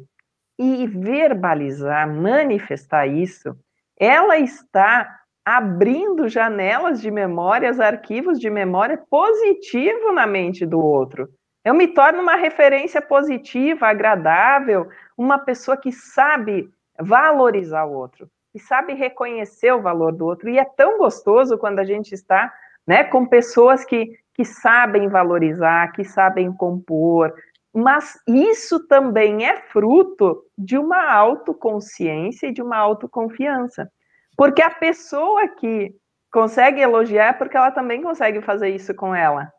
e 0.58 0.86
verbalizar, 0.86 2.08
manifestar 2.08 3.06
isso, 3.06 3.56
ela 3.98 4.38
está 4.38 5.20
abrindo 5.44 6.28
janelas 6.28 7.00
de 7.00 7.10
memórias, 7.10 7.80
arquivos 7.80 8.38
de 8.38 8.48
memória 8.48 9.02
positivo 9.10 10.12
na 10.12 10.26
mente 10.26 10.64
do 10.64 10.80
outro. 10.80 11.28
Eu 11.64 11.74
me 11.74 11.88
torno 11.88 12.20
uma 12.20 12.36
referência 12.36 13.00
positiva, 13.00 13.86
agradável, 13.86 14.88
uma 15.16 15.38
pessoa 15.38 15.76
que 15.76 15.92
sabe 15.92 16.68
valorizar 16.98 17.84
o 17.84 17.92
outro 17.92 18.28
e 18.54 18.58
sabe 18.58 18.94
reconhecer 18.94 19.72
o 19.72 19.82
valor 19.82 20.12
do 20.12 20.26
outro. 20.26 20.48
E 20.48 20.58
é 20.58 20.64
tão 20.64 20.98
gostoso 20.98 21.56
quando 21.56 21.78
a 21.78 21.84
gente 21.84 22.12
está 22.12 22.52
né, 22.86 23.04
com 23.04 23.26
pessoas 23.26 23.84
que, 23.84 24.18
que 24.34 24.44
sabem 24.44 25.08
valorizar, 25.08 25.92
que 25.92 26.04
sabem 26.04 26.52
compor, 26.52 27.32
mas 27.74 28.18
isso 28.26 28.86
também 28.86 29.46
é 29.46 29.56
fruto 29.56 30.44
de 30.58 30.76
uma 30.76 31.10
autoconsciência 31.10 32.48
e 32.48 32.52
de 32.52 32.60
uma 32.60 32.76
autoconfiança. 32.76 33.90
Porque 34.36 34.60
a 34.60 34.70
pessoa 34.70 35.48
que 35.48 35.94
consegue 36.30 36.80
elogiar 36.80 37.28
é 37.28 37.32
porque 37.32 37.56
ela 37.56 37.70
também 37.70 38.02
consegue 38.02 38.42
fazer 38.42 38.70
isso 38.70 38.94
com 38.94 39.14
ela. 39.14 39.50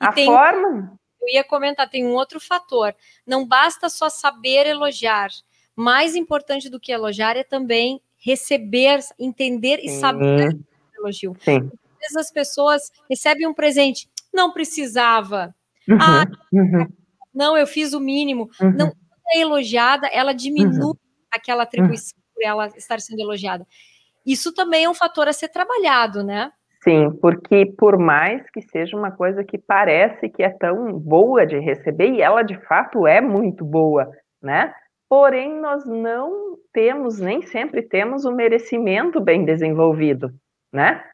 E 0.00 0.06
a 0.06 0.12
tem, 0.12 0.26
forma. 0.26 0.96
Eu 1.20 1.28
ia 1.34 1.44
comentar, 1.44 1.88
tem 1.88 2.06
um 2.06 2.14
outro 2.14 2.38
fator. 2.38 2.94
Não 3.26 3.46
basta 3.46 3.88
só 3.88 4.08
saber 4.08 4.66
elogiar, 4.66 5.28
mais 5.76 6.16
importante 6.16 6.70
do 6.70 6.80
que 6.80 6.90
elogiar 6.90 7.36
é 7.36 7.44
também 7.44 8.00
receber, 8.18 9.00
entender 9.18 9.78
e 9.82 9.90
saber 9.90 10.54
o 10.54 11.00
elogio. 11.00 11.36
Sim. 11.40 11.70
vezes 12.00 12.16
as 12.16 12.32
pessoas 12.32 12.90
recebem 13.08 13.46
um 13.46 13.54
presente, 13.54 14.08
não 14.32 14.52
precisava. 14.52 15.54
Uhum, 15.88 15.98
ah, 16.00 16.24
uhum. 16.52 16.86
não, 17.32 17.56
eu 17.56 17.66
fiz 17.66 17.92
o 17.92 18.00
mínimo. 18.00 18.50
Uhum. 18.60 18.72
Não 18.72 18.92
é 19.32 19.40
elogiada, 19.40 20.08
ela 20.08 20.32
diminui 20.32 20.80
uhum. 20.80 20.94
aquela 21.30 21.64
atribuição 21.64 22.18
por 22.34 22.42
ela 22.42 22.66
estar 22.76 23.00
sendo 23.00 23.20
elogiada. 23.20 23.66
Isso 24.24 24.52
também 24.52 24.84
é 24.84 24.90
um 24.90 24.94
fator 24.94 25.28
a 25.28 25.32
ser 25.32 25.48
trabalhado, 25.48 26.24
né? 26.24 26.50
Sim, 26.82 27.10
porque 27.20 27.66
por 27.66 27.98
mais 27.98 28.48
que 28.50 28.62
seja 28.62 28.96
uma 28.96 29.10
coisa 29.10 29.42
que 29.42 29.58
parece 29.58 30.28
que 30.28 30.42
é 30.42 30.50
tão 30.50 30.92
boa 30.92 31.46
de 31.46 31.58
receber, 31.58 32.12
e 32.12 32.22
ela 32.22 32.42
de 32.42 32.56
fato 32.66 33.06
é 33.06 33.20
muito 33.20 33.64
boa, 33.64 34.08
né? 34.42 34.72
Porém, 35.08 35.60
nós 35.60 35.84
não 35.84 36.58
temos, 36.72 37.18
nem 37.20 37.42
sempre 37.42 37.82
temos 37.82 38.24
o 38.24 38.32
merecimento 38.32 39.20
bem 39.20 39.44
desenvolvido, 39.44 40.34
né? 40.72 41.04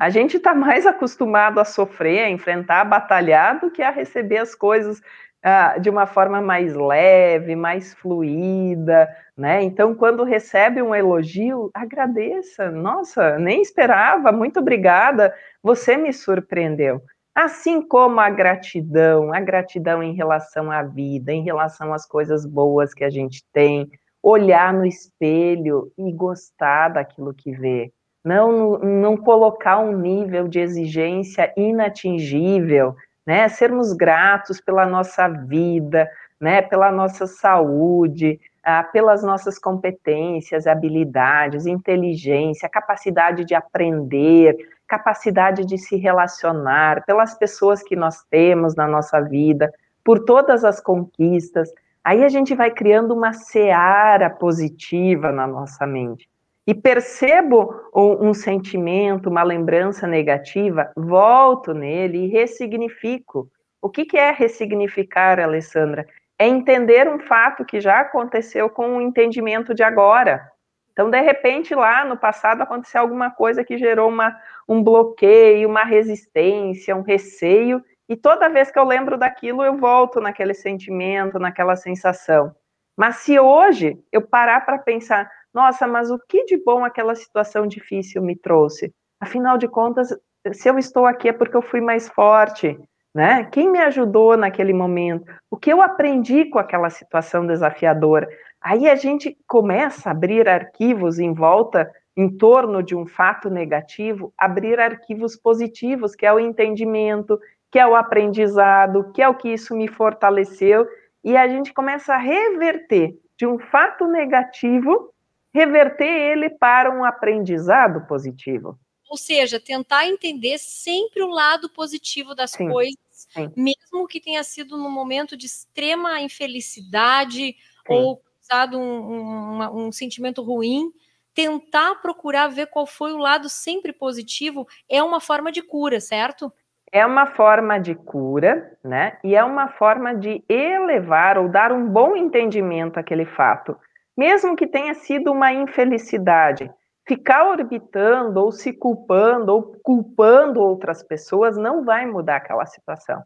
A 0.00 0.10
gente 0.10 0.36
está 0.36 0.52
mais 0.52 0.84
acostumado 0.84 1.60
a 1.60 1.64
sofrer, 1.64 2.24
a 2.24 2.30
enfrentar, 2.30 2.80
a 2.80 2.84
batalhar, 2.84 3.60
do 3.60 3.70
que 3.70 3.82
a 3.82 3.90
receber 3.90 4.38
as 4.38 4.54
coisas 4.54 5.00
ah, 5.42 5.78
de 5.78 5.88
uma 5.88 6.06
forma 6.06 6.40
mais 6.40 6.74
leve, 6.74 7.54
mais 7.54 7.94
fluida, 7.94 9.08
né? 9.36 9.62
Então, 9.62 9.94
quando 9.94 10.24
recebe 10.24 10.82
um 10.82 10.92
elogio, 10.92 11.70
agradeça. 11.72 12.70
Nossa, 12.70 13.38
nem 13.38 13.62
esperava, 13.62 14.32
muito 14.32 14.58
obrigada, 14.58 15.32
você 15.62 15.96
me 15.96 16.12
surpreendeu. 16.12 17.00
Assim 17.36 17.86
como 17.86 18.18
a 18.18 18.30
gratidão, 18.30 19.30
a 19.30 19.38
gratidão 19.40 20.02
em 20.02 20.14
relação 20.14 20.70
à 20.70 20.82
vida, 20.82 21.30
em 21.30 21.44
relação 21.44 21.92
às 21.92 22.06
coisas 22.06 22.46
boas 22.46 22.94
que 22.94 23.04
a 23.04 23.10
gente 23.10 23.44
tem, 23.52 23.90
olhar 24.22 24.72
no 24.72 24.86
espelho 24.86 25.92
e 25.98 26.10
gostar 26.12 26.88
daquilo 26.88 27.34
que 27.34 27.52
vê. 27.52 27.92
Não, 28.24 28.78
não 28.78 29.18
colocar 29.18 29.78
um 29.80 29.98
nível 29.98 30.48
de 30.48 30.60
exigência 30.60 31.52
inatingível, 31.58 32.96
né? 33.26 33.46
Sermos 33.50 33.92
gratos 33.92 34.58
pela 34.58 34.86
nossa 34.86 35.28
vida, 35.28 36.10
né? 36.40 36.62
Pela 36.62 36.90
nossa 36.90 37.26
saúde, 37.26 38.40
ah, 38.64 38.82
pelas 38.82 39.22
nossas 39.22 39.58
competências, 39.58 40.66
habilidades, 40.66 41.66
inteligência, 41.66 42.66
capacidade 42.66 43.44
de 43.44 43.54
aprender, 43.54 44.56
capacidade 44.86 45.64
de 45.64 45.78
se 45.78 45.96
relacionar, 45.96 47.04
pelas 47.04 47.34
pessoas 47.34 47.82
que 47.82 47.96
nós 47.96 48.22
temos 48.30 48.74
na 48.74 48.86
nossa 48.86 49.20
vida, 49.20 49.72
por 50.04 50.24
todas 50.24 50.64
as 50.64 50.80
conquistas. 50.80 51.72
Aí 52.04 52.24
a 52.24 52.28
gente 52.28 52.54
vai 52.54 52.70
criando 52.70 53.12
uma 53.12 53.32
seara 53.32 54.30
positiva 54.30 55.32
na 55.32 55.46
nossa 55.46 55.86
mente 55.86 56.28
e 56.66 56.74
percebo 56.74 57.74
um, 57.94 58.28
um, 58.28 58.34
sentimento, 58.34 59.28
uma 59.30 59.42
lembrança 59.42 60.06
negativa, 60.06 60.90
volto 60.96 61.72
nele 61.72 62.24
e 62.24 62.28
ressignifico. 62.28 63.48
O 63.80 63.88
que, 63.88 64.04
que 64.04 64.16
é 64.16 64.32
ressignificar, 64.32 65.38
Alessandra? 65.38 66.06
É 66.38 66.46
entender 66.46 67.08
um 67.08 67.20
fato 67.20 67.64
que 67.64 67.80
já 67.80 68.00
aconteceu 68.00 68.68
com 68.68 68.96
o 68.96 69.00
entendimento 69.00 69.72
de 69.74 69.84
agora. 69.84 70.50
Então, 70.92 71.08
de 71.08 71.20
repente, 71.20 71.74
lá 71.74 72.04
no 72.04 72.16
passado 72.16 72.62
aconteceu 72.62 73.00
alguma 73.00 73.30
coisa 73.30 73.62
que 73.62 73.78
gerou 73.78 74.08
uma, 74.08 74.36
um 74.68 74.82
bloqueio, 74.82 75.68
uma 75.68 75.84
resistência, 75.84 76.96
um 76.96 77.02
receio, 77.02 77.82
e 78.08 78.16
toda 78.16 78.48
vez 78.48 78.70
que 78.70 78.78
eu 78.78 78.84
lembro 78.84 79.18
daquilo, 79.18 79.64
eu 79.64 79.76
volto 79.76 80.20
naquele 80.20 80.54
sentimento, 80.54 81.38
naquela 81.38 81.76
sensação. 81.76 82.54
Mas 82.96 83.16
se 83.16 83.38
hoje 83.38 83.98
eu 84.12 84.22
parar 84.22 84.64
para 84.64 84.78
pensar, 84.78 85.30
nossa, 85.52 85.86
mas 85.86 86.10
o 86.10 86.18
que 86.28 86.44
de 86.44 86.56
bom 86.56 86.84
aquela 86.84 87.14
situação 87.14 87.66
difícil 87.66 88.22
me 88.22 88.36
trouxe? 88.36 88.92
Afinal 89.20 89.58
de 89.58 89.68
contas, 89.68 90.14
se 90.52 90.68
eu 90.68 90.78
estou 90.78 91.06
aqui 91.06 91.28
é 91.28 91.32
porque 91.32 91.56
eu 91.56 91.62
fui 91.62 91.80
mais 91.80 92.08
forte, 92.08 92.78
né? 93.14 93.44
Quem 93.50 93.70
me 93.70 93.78
ajudou 93.80 94.36
naquele 94.36 94.72
momento? 94.72 95.24
O 95.50 95.56
que 95.56 95.72
eu 95.72 95.82
aprendi 95.82 96.44
com 96.44 96.58
aquela 96.58 96.90
situação 96.90 97.46
desafiadora? 97.46 98.28
Aí 98.60 98.88
a 98.88 98.94
gente 98.94 99.36
começa 99.46 100.08
a 100.08 100.12
abrir 100.12 100.48
arquivos 100.48 101.18
em 101.18 101.32
volta, 101.32 101.90
em 102.16 102.28
torno 102.28 102.82
de 102.82 102.96
um 102.96 103.06
fato 103.06 103.50
negativo, 103.50 104.32
abrir 104.38 104.80
arquivos 104.80 105.36
positivos, 105.36 106.14
que 106.14 106.24
é 106.24 106.32
o 106.32 106.40
entendimento, 106.40 107.38
que 107.70 107.78
é 107.78 107.86
o 107.86 107.94
aprendizado, 107.94 109.12
que 109.12 109.20
é 109.20 109.28
o 109.28 109.36
que 109.36 109.50
isso 109.50 109.76
me 109.76 109.86
fortaleceu, 109.86 110.86
e 111.22 111.36
a 111.36 111.46
gente 111.46 111.74
começa 111.74 112.14
a 112.14 112.18
reverter 112.18 113.18
de 113.36 113.46
um 113.46 113.58
fato 113.58 114.06
negativo 114.06 115.12
reverter 115.56 116.04
ele 116.04 116.50
para 116.50 116.90
um 116.90 117.02
aprendizado 117.02 118.06
positivo. 118.06 118.78
Ou 119.08 119.16
seja, 119.16 119.58
tentar 119.58 120.06
entender 120.06 120.58
sempre 120.58 121.22
o 121.22 121.28
lado 121.28 121.70
positivo 121.70 122.34
das 122.34 122.50
sim, 122.50 122.68
coisas, 122.68 122.98
sim. 123.10 123.50
mesmo 123.56 124.06
que 124.06 124.20
tenha 124.20 124.42
sido 124.44 124.76
num 124.76 124.90
momento 124.90 125.34
de 125.34 125.46
extrema 125.46 126.20
infelicidade 126.20 127.52
sim. 127.52 127.56
ou 127.88 128.20
causado 128.48 128.78
um, 128.78 129.62
um, 129.62 129.86
um 129.86 129.92
sentimento 129.92 130.42
ruim, 130.42 130.92
tentar 131.36 132.00
procurar 132.02 132.48
ver 132.48 132.66
qual 132.66 132.86
foi 132.86 133.12
o 133.12 133.18
lado 133.18 133.48
sempre 133.48 133.92
positivo 133.92 134.66
é 134.90 135.00
uma 135.00 135.20
forma 135.20 135.52
de 135.52 135.62
cura, 135.62 136.00
certo? 136.00 136.52
É 136.90 137.06
uma 137.06 137.26
forma 137.26 137.78
de 137.78 137.94
cura, 137.94 138.76
né? 138.82 139.18
E 139.22 139.36
é 139.36 139.44
uma 139.44 139.68
forma 139.68 140.14
de 140.14 140.42
elevar 140.48 141.38
ou 141.38 141.48
dar 141.48 141.70
um 141.70 141.88
bom 141.88 142.16
entendimento 142.16 142.98
àquele 142.98 143.26
fato 143.26 143.78
mesmo 144.16 144.56
que 144.56 144.66
tenha 144.66 144.94
sido 144.94 145.30
uma 145.30 145.52
infelicidade, 145.52 146.72
ficar 147.06 147.46
orbitando 147.50 148.40
ou 148.40 148.50
se 148.50 148.72
culpando 148.72 149.52
ou 149.52 149.76
culpando 149.82 150.60
outras 150.60 151.02
pessoas 151.02 151.56
não 151.56 151.84
vai 151.84 152.06
mudar 152.06 152.36
aquela 152.36 152.64
situação. 152.64 153.22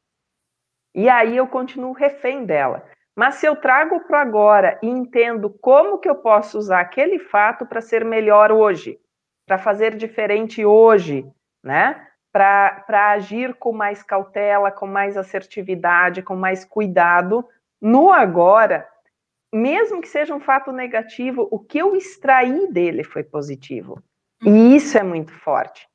E 0.95 1.09
aí 1.09 1.37
eu 1.37 1.47
continuo 1.47 1.93
refém 1.93 2.45
dela. 2.45 2.85
Mas 3.21 3.35
se 3.35 3.45
eu 3.45 3.55
trago 3.55 4.01
para 4.01 4.23
agora 4.23 4.79
e 4.83 4.87
entendo 4.87 5.51
como 5.51 5.99
que 5.99 6.09
eu 6.09 6.15
posso 6.15 6.57
usar 6.57 6.81
aquele 6.81 7.19
fato 7.19 7.67
para 7.67 7.83
ser 7.83 8.03
melhor 8.03 8.51
hoje, 8.51 8.99
para 9.47 9.59
fazer 9.59 9.95
diferente 9.95 10.65
hoje, 10.65 11.31
né? 11.63 12.03
Para 12.33 13.11
agir 13.13 13.53
com 13.57 13.75
mais 13.75 14.03
cautela, 14.03 14.71
com 14.71 14.87
mais 14.87 15.19
assertividade, 15.19 16.23
com 16.23 16.35
mais 16.35 16.65
cuidado 16.65 17.47
no 17.79 18.11
agora, 18.11 18.89
mesmo 19.53 20.01
que 20.01 20.09
seja 20.09 20.35
um 20.35 20.41
fato 20.41 20.73
negativo, 20.73 21.47
o 21.51 21.59
que 21.59 21.77
eu 21.77 21.95
extraí 21.95 22.73
dele 22.73 23.05
foi 23.05 23.23
positivo. 23.23 24.03
E 24.43 24.49
uhum. 24.49 24.75
isso 24.75 24.97
é 24.97 25.03
muito 25.03 25.35
forte. 25.35 25.87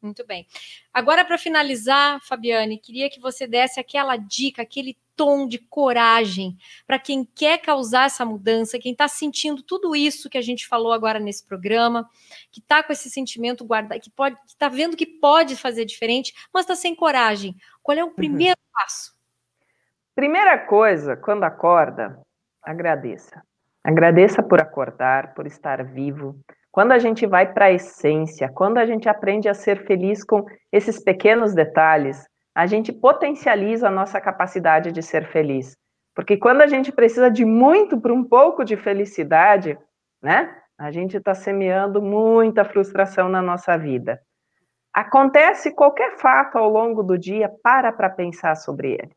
Muito 0.00 0.24
bem. 0.24 0.46
Agora, 0.94 1.24
para 1.24 1.36
finalizar, 1.36 2.20
Fabiane, 2.22 2.78
queria 2.78 3.10
que 3.10 3.20
você 3.20 3.46
desse 3.46 3.80
aquela 3.80 4.16
dica, 4.16 4.62
aquele 4.62 4.96
tom 5.16 5.48
de 5.48 5.58
coragem 5.58 6.56
para 6.86 6.96
quem 6.96 7.24
quer 7.24 7.58
causar 7.58 8.06
essa 8.06 8.24
mudança, 8.24 8.78
quem 8.78 8.92
está 8.92 9.08
sentindo 9.08 9.64
tudo 9.64 9.96
isso 9.96 10.30
que 10.30 10.38
a 10.38 10.40
gente 10.40 10.68
falou 10.68 10.92
agora 10.92 11.18
nesse 11.18 11.44
programa, 11.44 12.08
que 12.52 12.60
está 12.60 12.84
com 12.84 12.92
esse 12.92 13.10
sentimento 13.10 13.64
guardado, 13.64 14.00
que 14.00 14.10
pode, 14.10 14.36
está 14.46 14.68
vendo 14.68 14.96
que 14.96 15.04
pode 15.06 15.56
fazer 15.56 15.84
diferente, 15.84 16.32
mas 16.54 16.62
está 16.62 16.76
sem 16.76 16.94
coragem. 16.94 17.56
Qual 17.82 17.98
é 17.98 18.04
o 18.04 18.06
uhum. 18.06 18.14
primeiro 18.14 18.56
uhum. 18.60 18.72
passo? 18.72 19.18
Primeira 20.14 20.56
coisa, 20.58 21.16
quando 21.16 21.42
acorda, 21.42 22.20
agradeça. 22.62 23.42
Agradeça 23.82 24.42
por 24.42 24.60
acordar, 24.60 25.34
por 25.34 25.46
estar 25.46 25.82
vivo. 25.82 26.38
Quando 26.78 26.92
a 26.92 26.98
gente 27.00 27.26
vai 27.26 27.52
para 27.52 27.64
a 27.64 27.72
essência, 27.72 28.48
quando 28.54 28.78
a 28.78 28.86
gente 28.86 29.08
aprende 29.08 29.48
a 29.48 29.52
ser 29.52 29.84
feliz 29.84 30.22
com 30.22 30.46
esses 30.70 31.02
pequenos 31.02 31.52
detalhes, 31.52 32.24
a 32.54 32.66
gente 32.66 32.92
potencializa 32.92 33.88
a 33.88 33.90
nossa 33.90 34.20
capacidade 34.20 34.92
de 34.92 35.02
ser 35.02 35.26
feliz. 35.26 35.76
Porque 36.14 36.36
quando 36.36 36.60
a 36.60 36.68
gente 36.68 36.92
precisa 36.92 37.28
de 37.32 37.44
muito 37.44 38.00
para 38.00 38.14
um 38.14 38.22
pouco 38.22 38.64
de 38.64 38.76
felicidade, 38.76 39.76
né? 40.22 40.56
A 40.78 40.92
gente 40.92 41.16
está 41.16 41.34
semeando 41.34 42.00
muita 42.00 42.64
frustração 42.64 43.28
na 43.28 43.42
nossa 43.42 43.76
vida. 43.76 44.20
Acontece 44.94 45.74
qualquer 45.74 46.16
fato 46.18 46.58
ao 46.58 46.70
longo 46.70 47.02
do 47.02 47.18
dia, 47.18 47.50
para 47.60 47.90
para 47.90 48.08
pensar 48.08 48.54
sobre 48.54 48.92
ele. 48.92 49.10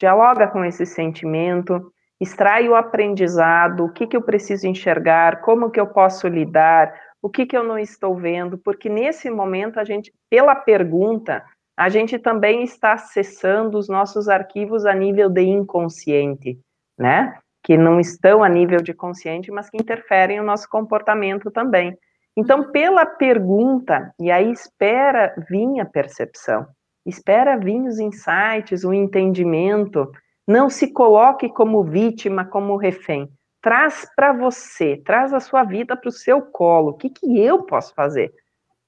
Dialoga 0.00 0.48
com 0.48 0.64
esse 0.64 0.86
sentimento, 0.86 1.92
extrai 2.20 2.68
o 2.68 2.74
aprendizado, 2.74 3.84
o 3.84 3.92
que, 3.92 4.06
que 4.06 4.16
eu 4.16 4.22
preciso 4.22 4.66
enxergar, 4.66 5.40
como 5.40 5.70
que 5.70 5.78
eu 5.78 5.86
posso 5.86 6.26
lidar, 6.28 6.94
o 7.22 7.28
que, 7.28 7.44
que 7.44 7.56
eu 7.56 7.64
não 7.64 7.78
estou 7.78 8.14
vendo, 8.14 8.56
porque 8.58 8.88
nesse 8.88 9.28
momento 9.30 9.78
a 9.78 9.84
gente, 9.84 10.12
pela 10.30 10.54
pergunta, 10.54 11.44
a 11.76 11.88
gente 11.88 12.18
também 12.18 12.62
está 12.62 12.94
acessando 12.94 13.76
os 13.76 13.88
nossos 13.88 14.28
arquivos 14.28 14.86
a 14.86 14.94
nível 14.94 15.28
de 15.28 15.42
inconsciente, 15.42 16.58
né? 16.98 17.36
Que 17.62 17.76
não 17.76 18.00
estão 18.00 18.42
a 18.42 18.48
nível 18.48 18.78
de 18.78 18.94
consciente, 18.94 19.50
mas 19.50 19.68
que 19.68 19.76
interferem 19.76 20.38
no 20.38 20.46
nosso 20.46 20.68
comportamento 20.70 21.50
também. 21.50 21.96
Então, 22.36 22.70
pela 22.70 23.04
pergunta, 23.04 24.14
e 24.20 24.30
aí 24.30 24.50
espera 24.50 25.34
vir 25.48 25.80
a 25.80 25.84
percepção, 25.84 26.66
espera 27.04 27.58
vir 27.58 27.80
os 27.80 27.98
insights, 27.98 28.84
o 28.84 28.92
entendimento, 28.92 30.10
não 30.46 30.70
se 30.70 30.92
coloque 30.92 31.48
como 31.48 31.82
vítima, 31.82 32.44
como 32.44 32.76
refém. 32.76 33.28
Traz 33.60 34.06
para 34.14 34.32
você, 34.32 34.96
traz 35.04 35.32
a 35.32 35.40
sua 35.40 35.64
vida 35.64 35.96
para 35.96 36.08
o 36.08 36.12
seu 36.12 36.40
colo. 36.40 36.90
O 36.90 36.94
que, 36.94 37.10
que 37.10 37.38
eu 37.40 37.64
posso 37.64 37.94
fazer? 37.94 38.32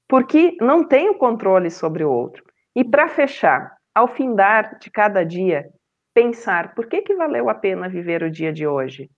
porque 0.08 0.56
não 0.60 0.82
tem 0.82 1.10
o 1.10 1.14
controle 1.14 1.70
sobre 1.70 2.02
o 2.02 2.10
outro. 2.10 2.42
E 2.74 2.82
para 2.82 3.08
fechar, 3.08 3.76
ao 3.94 4.08
findar 4.08 4.78
de 4.78 4.90
cada 4.90 5.22
dia, 5.24 5.68
pensar 6.14 6.74
por 6.74 6.86
que, 6.86 7.02
que 7.02 7.14
valeu 7.14 7.50
a 7.50 7.54
pena 7.54 7.88
viver 7.88 8.22
o 8.22 8.30
dia 8.30 8.52
de 8.52 8.66
hoje? 8.66 9.10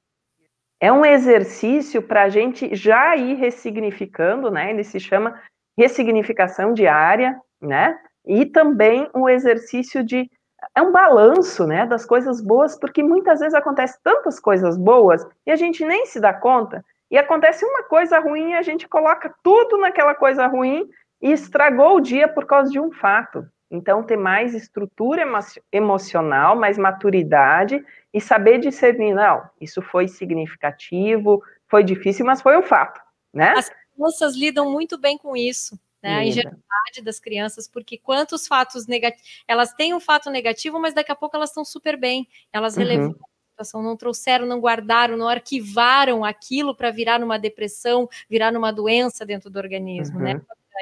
É 0.80 0.90
um 0.90 1.04
exercício 1.04 2.02
para 2.02 2.24
a 2.24 2.28
gente 2.28 2.74
já 2.74 3.14
ir 3.14 3.34
ressignificando, 3.34 4.50
né? 4.50 4.70
Ele 4.70 4.82
se 4.82 4.98
chama 4.98 5.40
ressignificação 5.78 6.72
diária, 6.72 7.38
né? 7.60 7.96
E 8.26 8.46
também 8.46 9.08
um 9.14 9.28
exercício 9.28 10.02
de 10.02 10.28
é 10.74 10.82
um 10.82 10.92
balanço, 10.92 11.66
né, 11.66 11.86
das 11.86 12.04
coisas 12.04 12.40
boas, 12.40 12.78
porque 12.78 13.02
muitas 13.02 13.40
vezes 13.40 13.54
acontece 13.54 13.98
tantas 14.02 14.38
coisas 14.38 14.76
boas 14.76 15.26
e 15.46 15.50
a 15.50 15.56
gente 15.56 15.84
nem 15.84 16.06
se 16.06 16.20
dá 16.20 16.32
conta. 16.32 16.84
E 17.10 17.18
acontece 17.18 17.64
uma 17.64 17.82
coisa 17.84 18.18
ruim 18.18 18.50
e 18.50 18.54
a 18.54 18.62
gente 18.62 18.88
coloca 18.88 19.34
tudo 19.42 19.78
naquela 19.78 20.14
coisa 20.14 20.46
ruim 20.46 20.88
e 21.20 21.32
estragou 21.32 21.96
o 21.96 22.00
dia 22.00 22.28
por 22.28 22.46
causa 22.46 22.70
de 22.70 22.78
um 22.78 22.92
fato. 22.92 23.44
Então, 23.70 24.02
ter 24.02 24.16
mais 24.16 24.54
estrutura 24.54 25.22
emo 25.22 25.38
emocional, 25.70 26.56
mais 26.56 26.76
maturidade 26.76 27.84
e 28.12 28.20
saber 28.20 28.58
discernir, 28.58 29.14
não, 29.14 29.42
isso 29.60 29.80
foi 29.80 30.08
significativo, 30.08 31.40
foi 31.68 31.84
difícil, 31.84 32.26
mas 32.26 32.42
foi 32.42 32.56
um 32.56 32.62
fato, 32.62 33.00
né? 33.32 33.54
As 33.56 33.70
crianças 33.94 34.34
lidam 34.34 34.70
muito 34.70 34.98
bem 34.98 35.16
com 35.16 35.36
isso, 35.36 35.78
né? 36.02 36.16
A 36.16 36.24
ingenuidade 36.24 37.02
das 37.02 37.20
crianças, 37.20 37.68
porque 37.68 37.98
quantos 37.98 38.46
fatos 38.46 38.86
negativos, 38.86 39.28
elas 39.46 39.72
têm 39.74 39.94
um 39.94 40.00
fato 40.00 40.30
negativo, 40.30 40.78
mas 40.78 40.94
daqui 40.94 41.12
a 41.12 41.16
pouco 41.16 41.36
elas 41.36 41.50
estão 41.50 41.64
super 41.64 41.96
bem, 41.96 42.26
elas 42.52 42.74
uhum. 42.74 42.82
relevam 42.82 43.10
a 43.10 43.50
situação, 43.50 43.82
não 43.82 43.96
trouxeram, 43.96 44.46
não 44.46 44.60
guardaram, 44.60 45.16
não 45.16 45.28
arquivaram 45.28 46.24
aquilo 46.24 46.74
para 46.74 46.90
virar 46.90 47.18
numa 47.18 47.38
depressão, 47.38 48.08
virar 48.28 48.50
numa 48.50 48.72
doença 48.72 49.26
dentro 49.26 49.50
do 49.50 49.58
organismo, 49.58 50.18
né? 50.18 50.34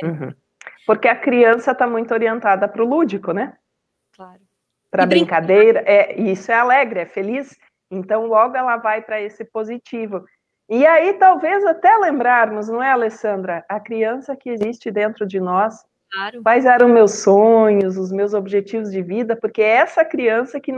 uhum. 0.03 0.11
né? 0.11 0.27
Uhum. 0.27 0.35
Porque 0.87 1.09
a 1.09 1.17
criança 1.17 1.73
está 1.73 1.87
muito 1.87 2.15
orientada 2.15 2.69
para 2.69 2.83
o 2.83 2.89
lúdico, 2.89 3.33
né? 3.33 3.57
Claro. 4.15 4.41
Para 4.91 5.05
brincadeira, 5.05 5.83
é, 5.87 6.19
isso 6.19 6.51
é 6.51 6.55
alegre, 6.55 7.01
é 7.01 7.07
feliz. 7.07 7.59
Então, 7.91 8.27
logo 8.27 8.57
ela 8.57 8.77
vai 8.77 9.03
para 9.03 9.21
esse 9.21 9.45
positivo. 9.45 10.25
E 10.69 10.87
aí, 10.87 11.15
talvez 11.15 11.65
até 11.65 11.97
lembrarmos, 11.97 12.69
não 12.69 12.83
é, 12.83 12.91
Alessandra? 12.91 13.65
A 13.69 13.81
criança 13.81 14.37
que 14.37 14.51
existe 14.51 14.91
dentro 14.91 15.27
de 15.27 15.41
nós. 15.41 15.85
Claro. 16.11 16.43
Quais 16.43 16.67
eram 16.67 16.89
meus 16.89 17.23
sonhos, 17.23 17.97
os 17.97 18.13
meus 18.13 18.35
objetivos 18.35 18.91
de 18.91 19.03
vida, 19.03 19.35
porque 19.35 19.63
é 19.63 19.77
essa 19.77 20.05
criança 20.05 20.61
que 20.61 20.73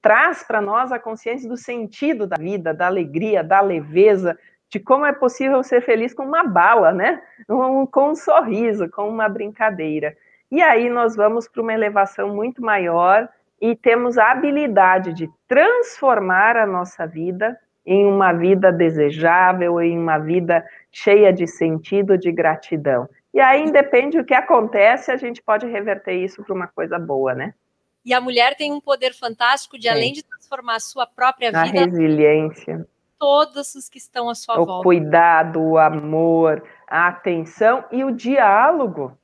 traz 0.00 0.42
para 0.42 0.60
nós 0.60 0.92
a 0.92 0.98
consciência 0.98 1.48
do 1.48 1.56
sentido 1.56 2.26
da 2.26 2.36
vida, 2.38 2.74
da 2.74 2.86
alegria, 2.86 3.42
da 3.42 3.60
leveza, 3.60 4.38
de 4.70 4.80
como 4.80 5.06
é 5.06 5.12
possível 5.12 5.62
ser 5.62 5.82
feliz 5.82 6.12
com 6.12 6.24
uma 6.24 6.44
bala, 6.44 6.92
né? 6.92 7.22
Um, 7.48 7.86
com 7.86 8.10
um 8.10 8.14
sorriso, 8.14 8.88
com 8.90 9.08
uma 9.08 9.28
brincadeira. 9.28 10.16
E 10.50 10.60
aí 10.62 10.88
nós 10.88 11.16
vamos 11.16 11.48
para 11.48 11.62
uma 11.62 11.72
elevação 11.72 12.34
muito 12.34 12.62
maior 12.62 13.28
e 13.60 13.74
temos 13.74 14.18
a 14.18 14.30
habilidade 14.30 15.12
de 15.14 15.30
transformar 15.48 16.56
a 16.56 16.66
nossa 16.66 17.06
vida 17.06 17.58
em 17.86 18.06
uma 18.06 18.32
vida 18.32 18.72
desejável, 18.72 19.80
em 19.80 19.98
uma 19.98 20.18
vida 20.18 20.64
cheia 20.90 21.32
de 21.32 21.46
sentido, 21.46 22.16
de 22.16 22.32
gratidão. 22.32 23.08
E 23.32 23.40
aí, 23.40 23.62
independe 23.62 24.18
do 24.18 24.24
que 24.24 24.34
acontece, 24.34 25.10
a 25.10 25.16
gente 25.16 25.42
pode 25.42 25.66
reverter 25.66 26.14
isso 26.14 26.42
para 26.42 26.54
uma 26.54 26.66
coisa 26.66 26.98
boa, 26.98 27.34
né? 27.34 27.52
E 28.04 28.12
a 28.14 28.20
mulher 28.20 28.54
tem 28.54 28.72
um 28.72 28.80
poder 28.80 29.14
fantástico 29.14 29.78
de, 29.78 29.88
além 29.88 30.12
de 30.12 30.22
transformar 30.22 30.76
a 30.76 30.80
sua 30.80 31.06
própria 31.06 31.48
vida, 31.48 31.60
a 31.60 31.64
resiliência 31.64 32.86
todos 33.24 33.74
os 33.74 33.88
que 33.88 33.96
estão 33.96 34.28
à 34.28 34.34
sua 34.34 34.60
o 34.60 34.66
volta. 34.66 34.80
O 34.80 34.82
cuidado, 34.82 35.58
o 35.58 35.78
amor, 35.78 36.62
a 36.86 37.08
atenção 37.08 37.82
e 37.90 38.04
o 38.04 38.10
diálogo. 38.10 39.16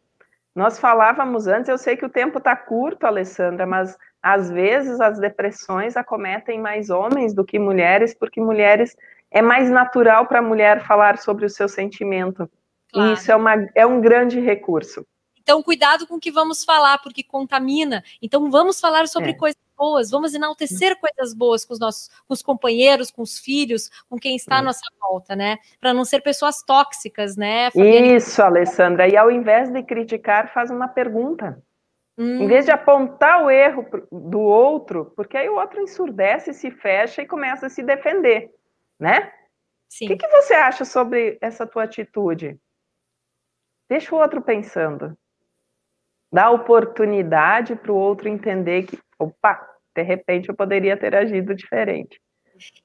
Nós 0.55 0.79
falávamos 0.79 1.47
antes, 1.47 1.69
eu 1.69 1.77
sei 1.77 1.99
que 1.99 2.07
o 2.07 2.11
tempo 2.11 2.39
está 2.39 2.57
curto, 2.57 3.05
Alessandra, 3.05 3.67
mas 3.67 3.99
às 4.23 4.51
vezes 4.51 5.01
as 5.01 5.19
depressões 5.19 5.97
acometem 5.97 6.61
mais 6.61 6.91
homens 6.91 7.33
do 7.33 7.45
que 7.45 7.59
mulheres, 7.59 8.15
porque 8.15 8.41
mulheres 8.41 8.97
é 9.31 9.41
mais 9.41 9.71
natural 9.71 10.27
para 10.27 10.41
a 10.41 10.43
mulher 10.43 10.85
falar 10.85 11.19
sobre 11.19 11.47
o 11.47 11.51
seu 11.51 11.69
sentimento. 11.69 12.51
Claro. 12.93 13.11
E 13.11 13.15
isso 13.15 13.31
é, 13.31 13.37
uma, 13.37 13.69
é 13.75 13.87
um 13.87 14.01
grande 14.01 14.41
recurso. 14.41 15.07
Então, 15.39 15.63
cuidado 15.63 16.07
com 16.07 16.17
o 16.17 16.21
que 16.21 16.31
vamos 16.31 16.65
falar, 16.65 16.99
porque 16.99 17.23
contamina. 17.23 18.05
Então, 18.21 18.51
vamos 18.51 18.79
falar 18.81 19.09
sobre 19.09 19.31
é. 19.31 19.35
coisas 19.35 19.61
boas, 19.77 20.11
vamos 20.11 20.35
enaltecer 20.35 20.97
coisas 21.01 21.35
boas 21.35 21.65
com 21.65 21.73
os 21.73 21.81
nossos 21.81 22.09
com 22.29 22.35
os 22.35 22.43
companheiros, 22.43 23.11
com 23.11 23.23
os 23.23 23.39
filhos, 23.39 23.91
com 24.09 24.19
quem 24.19 24.37
está 24.37 24.59
à 24.59 24.63
nossa 24.63 24.85
volta, 25.01 25.35
né? 25.35 25.57
Para 25.81 25.95
não 25.95 26.05
ser 26.05 26.21
pessoas 26.21 26.63
tóxicas, 26.63 27.37
né? 27.37 27.71
Isso, 27.75 28.43
Alessandra. 28.43 29.09
E 29.09 29.17
ao 29.17 29.31
invés 29.31 29.71
de 29.71 29.83
criticar, 29.83 30.53
faz 30.53 30.71
uma 30.71 30.87
pergunta. 30.87 31.63
Hum. 32.21 32.43
Em 32.43 32.47
vez 32.47 32.67
de 32.67 32.71
apontar 32.71 33.43
o 33.43 33.51
erro 33.51 33.87
do 34.13 34.41
outro, 34.41 35.11
porque 35.17 35.39
aí 35.39 35.49
o 35.49 35.55
outro 35.55 35.81
ensurdece, 35.81 36.53
se 36.53 36.71
fecha 36.71 37.23
e 37.23 37.27
começa 37.27 37.65
a 37.65 37.71
se 37.71 37.83
defender, 37.83 38.55
né? 38.99 39.33
Sim. 39.89 40.05
O 40.05 40.09
que, 40.09 40.17
que 40.19 40.29
você 40.29 40.53
acha 40.53 40.85
sobre 40.85 41.39
essa 41.41 41.67
tua 41.67 41.85
atitude? 41.85 42.61
Deixa 43.89 44.15
o 44.15 44.19
outro 44.19 44.43
pensando. 44.43 45.17
Dá 46.31 46.51
oportunidade 46.51 47.75
para 47.75 47.91
o 47.91 47.97
outro 47.97 48.29
entender 48.29 48.83
que, 48.83 48.99
opa, 49.19 49.59
de 49.97 50.03
repente 50.03 50.51
eu 50.51 50.55
poderia 50.55 50.99
ter 50.99 51.17
agido 51.17 51.55
diferente. 51.55 52.21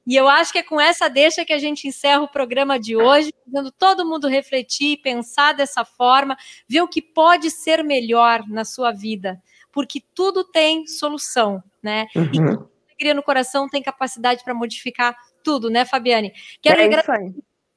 E 0.05 0.15
eu 0.15 0.27
acho 0.27 0.51
que 0.51 0.59
é 0.59 0.63
com 0.63 0.79
essa 0.79 1.09
deixa 1.09 1.45
que 1.45 1.53
a 1.53 1.59
gente 1.59 1.87
encerra 1.87 2.21
o 2.21 2.27
programa 2.27 2.79
de 2.79 2.95
hoje, 2.95 3.33
fazendo 3.45 3.71
todo 3.71 4.05
mundo 4.05 4.27
refletir, 4.27 5.01
pensar 5.01 5.53
dessa 5.53 5.83
forma, 5.83 6.37
ver 6.67 6.81
o 6.81 6.87
que 6.87 7.01
pode 7.01 7.49
ser 7.49 7.83
melhor 7.83 8.47
na 8.47 8.65
sua 8.65 8.91
vida, 8.91 9.41
porque 9.71 10.01
tudo 10.13 10.43
tem 10.43 10.87
solução, 10.87 11.63
né? 11.81 12.07
Uhum. 12.15 12.25
E 12.33 12.93
alegria 12.95 13.13
no 13.13 13.23
coração 13.23 13.67
tem 13.67 13.81
capacidade 13.81 14.43
para 14.43 14.53
modificar 14.53 15.15
tudo, 15.43 15.69
né, 15.69 15.85
Fabiane? 15.85 16.33
Quero 16.61 16.81
é 16.81 16.85
agradecer, 16.85 17.35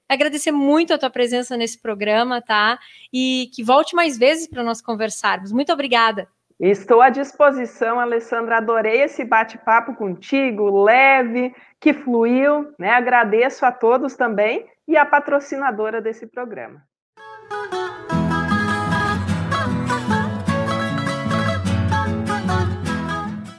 agradecer 0.09 0.53
muito 0.53 0.95
a 0.95 0.99
tua 0.99 1.11
presença 1.11 1.57
nesse 1.57 1.81
programa, 1.81 2.41
tá? 2.41 2.79
E 3.13 3.51
que 3.55 3.63
volte 3.63 3.95
mais 3.95 4.17
vezes 4.17 4.49
para 4.49 4.63
nós 4.63 4.81
conversarmos. 4.81 5.53
Muito 5.53 5.73
obrigada. 5.73 6.29
Estou 6.59 7.01
à 7.01 7.09
disposição, 7.09 8.01
Alessandra. 8.01 8.57
Adorei 8.57 9.03
esse 9.03 9.25
bate-papo 9.25 9.95
contigo, 9.95 10.83
leve, 10.83 11.55
que 11.81 11.95
fluiu. 11.95 12.73
Né? 12.79 12.91
Agradeço 12.91 13.65
a 13.65 13.73
todos 13.73 14.17
também 14.17 14.67
e 14.87 14.97
a 14.97 15.05
patrocinadora 15.05 16.01
desse 16.01 16.27
programa. 16.27 16.83